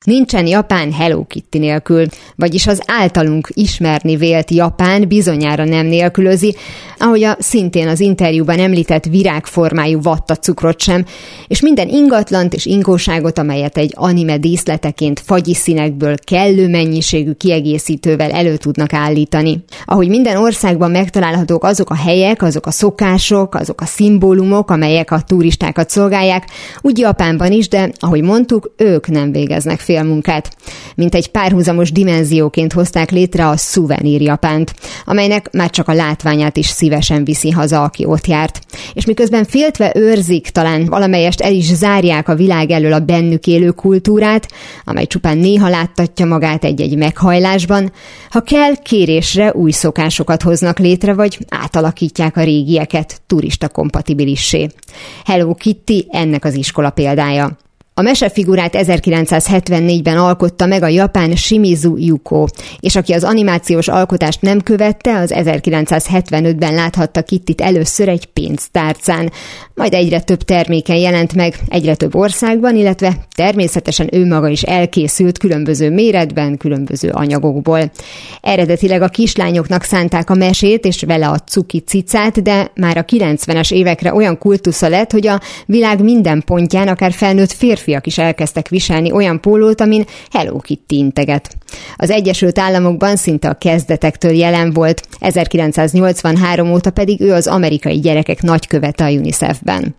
[0.08, 2.06] Nincsen Japán Hello Kitty nélkül,
[2.36, 6.56] vagyis az általunk ismerni vélt Japán bizonyára nem nélkülözi,
[7.00, 11.06] ahogy a szintén az interjúban említett virágformájú vattacukrot sem,
[11.48, 18.58] és minden ingatlant és inkóságot, amelyet egy anime díszleteként fagyi színekből kellő mennyiségű kiegészítővel elő
[18.58, 19.64] tudnak állítani.
[19.86, 25.22] Ahogy minden országban megtalálhatók azok a helyek, azok a szokások, azok a szimbólumok, amelyek a
[25.22, 26.46] turistákat szolgálják,
[26.82, 30.56] úgy Japánban is, de ahogy mondtuk, ők nem végeznek félmunkát.
[30.96, 34.74] Mint egy párhuzamos dimenzióként hozták létre a szuvenír Japánt,
[35.06, 38.60] amelynek már csak a látványát is szívesen viszi haza, aki ott járt.
[38.94, 43.72] És miközben féltve őrzik, talán valamelyest el is zárják a világ elől a bennük élő
[43.72, 44.48] kultúrát,
[44.84, 47.92] amely csupán néha láttatja magát egy-egy meghajlásban,
[48.30, 54.68] ha kell, kérésre új szokásokat hoznak létre, vagy átalakítják a régieket turista kompatibilissé.
[55.26, 57.58] Hello Kitty ennek az iskola példája.
[58.00, 62.46] A mesefigurát 1974-ben alkotta meg a japán Shimizu Yuko,
[62.80, 69.32] és aki az animációs alkotást nem követte, az 1975-ben láthatta Kittit először egy pénztárcán.
[69.76, 75.38] Majd egyre több terméken jelent meg, egyre több országban, illetve természetesen ő maga is elkészült
[75.38, 77.92] különböző méretben, különböző anyagokból.
[78.42, 83.72] Eredetileg a kislányoknak szánták a mesét, és vele a cuki cicát, de már a 90-es
[83.72, 88.68] évekre olyan kultusza lett, hogy a világ minden pontján akár felnőtt férfi férfiak is elkezdtek
[88.68, 91.58] viselni olyan pólót, amin Hello Kitty integet.
[91.96, 98.42] Az Egyesült Államokban szinte a kezdetektől jelen volt, 1983 óta pedig ő az amerikai gyerekek
[98.42, 99.96] nagykövete a UNICEF-ben.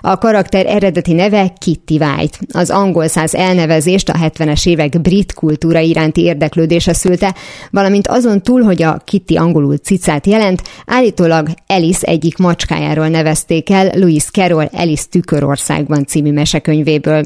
[0.00, 2.38] A karakter eredeti neve Kitty White.
[2.52, 7.34] Az angol száz elnevezést a 70-es évek brit kultúra iránti érdeklődése szülte,
[7.70, 13.90] valamint azon túl, hogy a Kitty angolul cicát jelent, állítólag Alice egyik macskájáról nevezték el
[13.94, 17.22] Louis Carroll Alice Tükörországban című mesekönyvéből.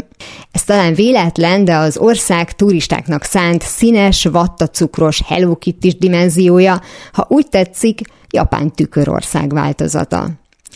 [0.53, 6.81] Ez talán véletlen, de az ország turistáknak szánt színes, vattacukros Hello Kitty dimenziója,
[7.13, 10.42] ha úgy tetszik, Japán tükörország változata.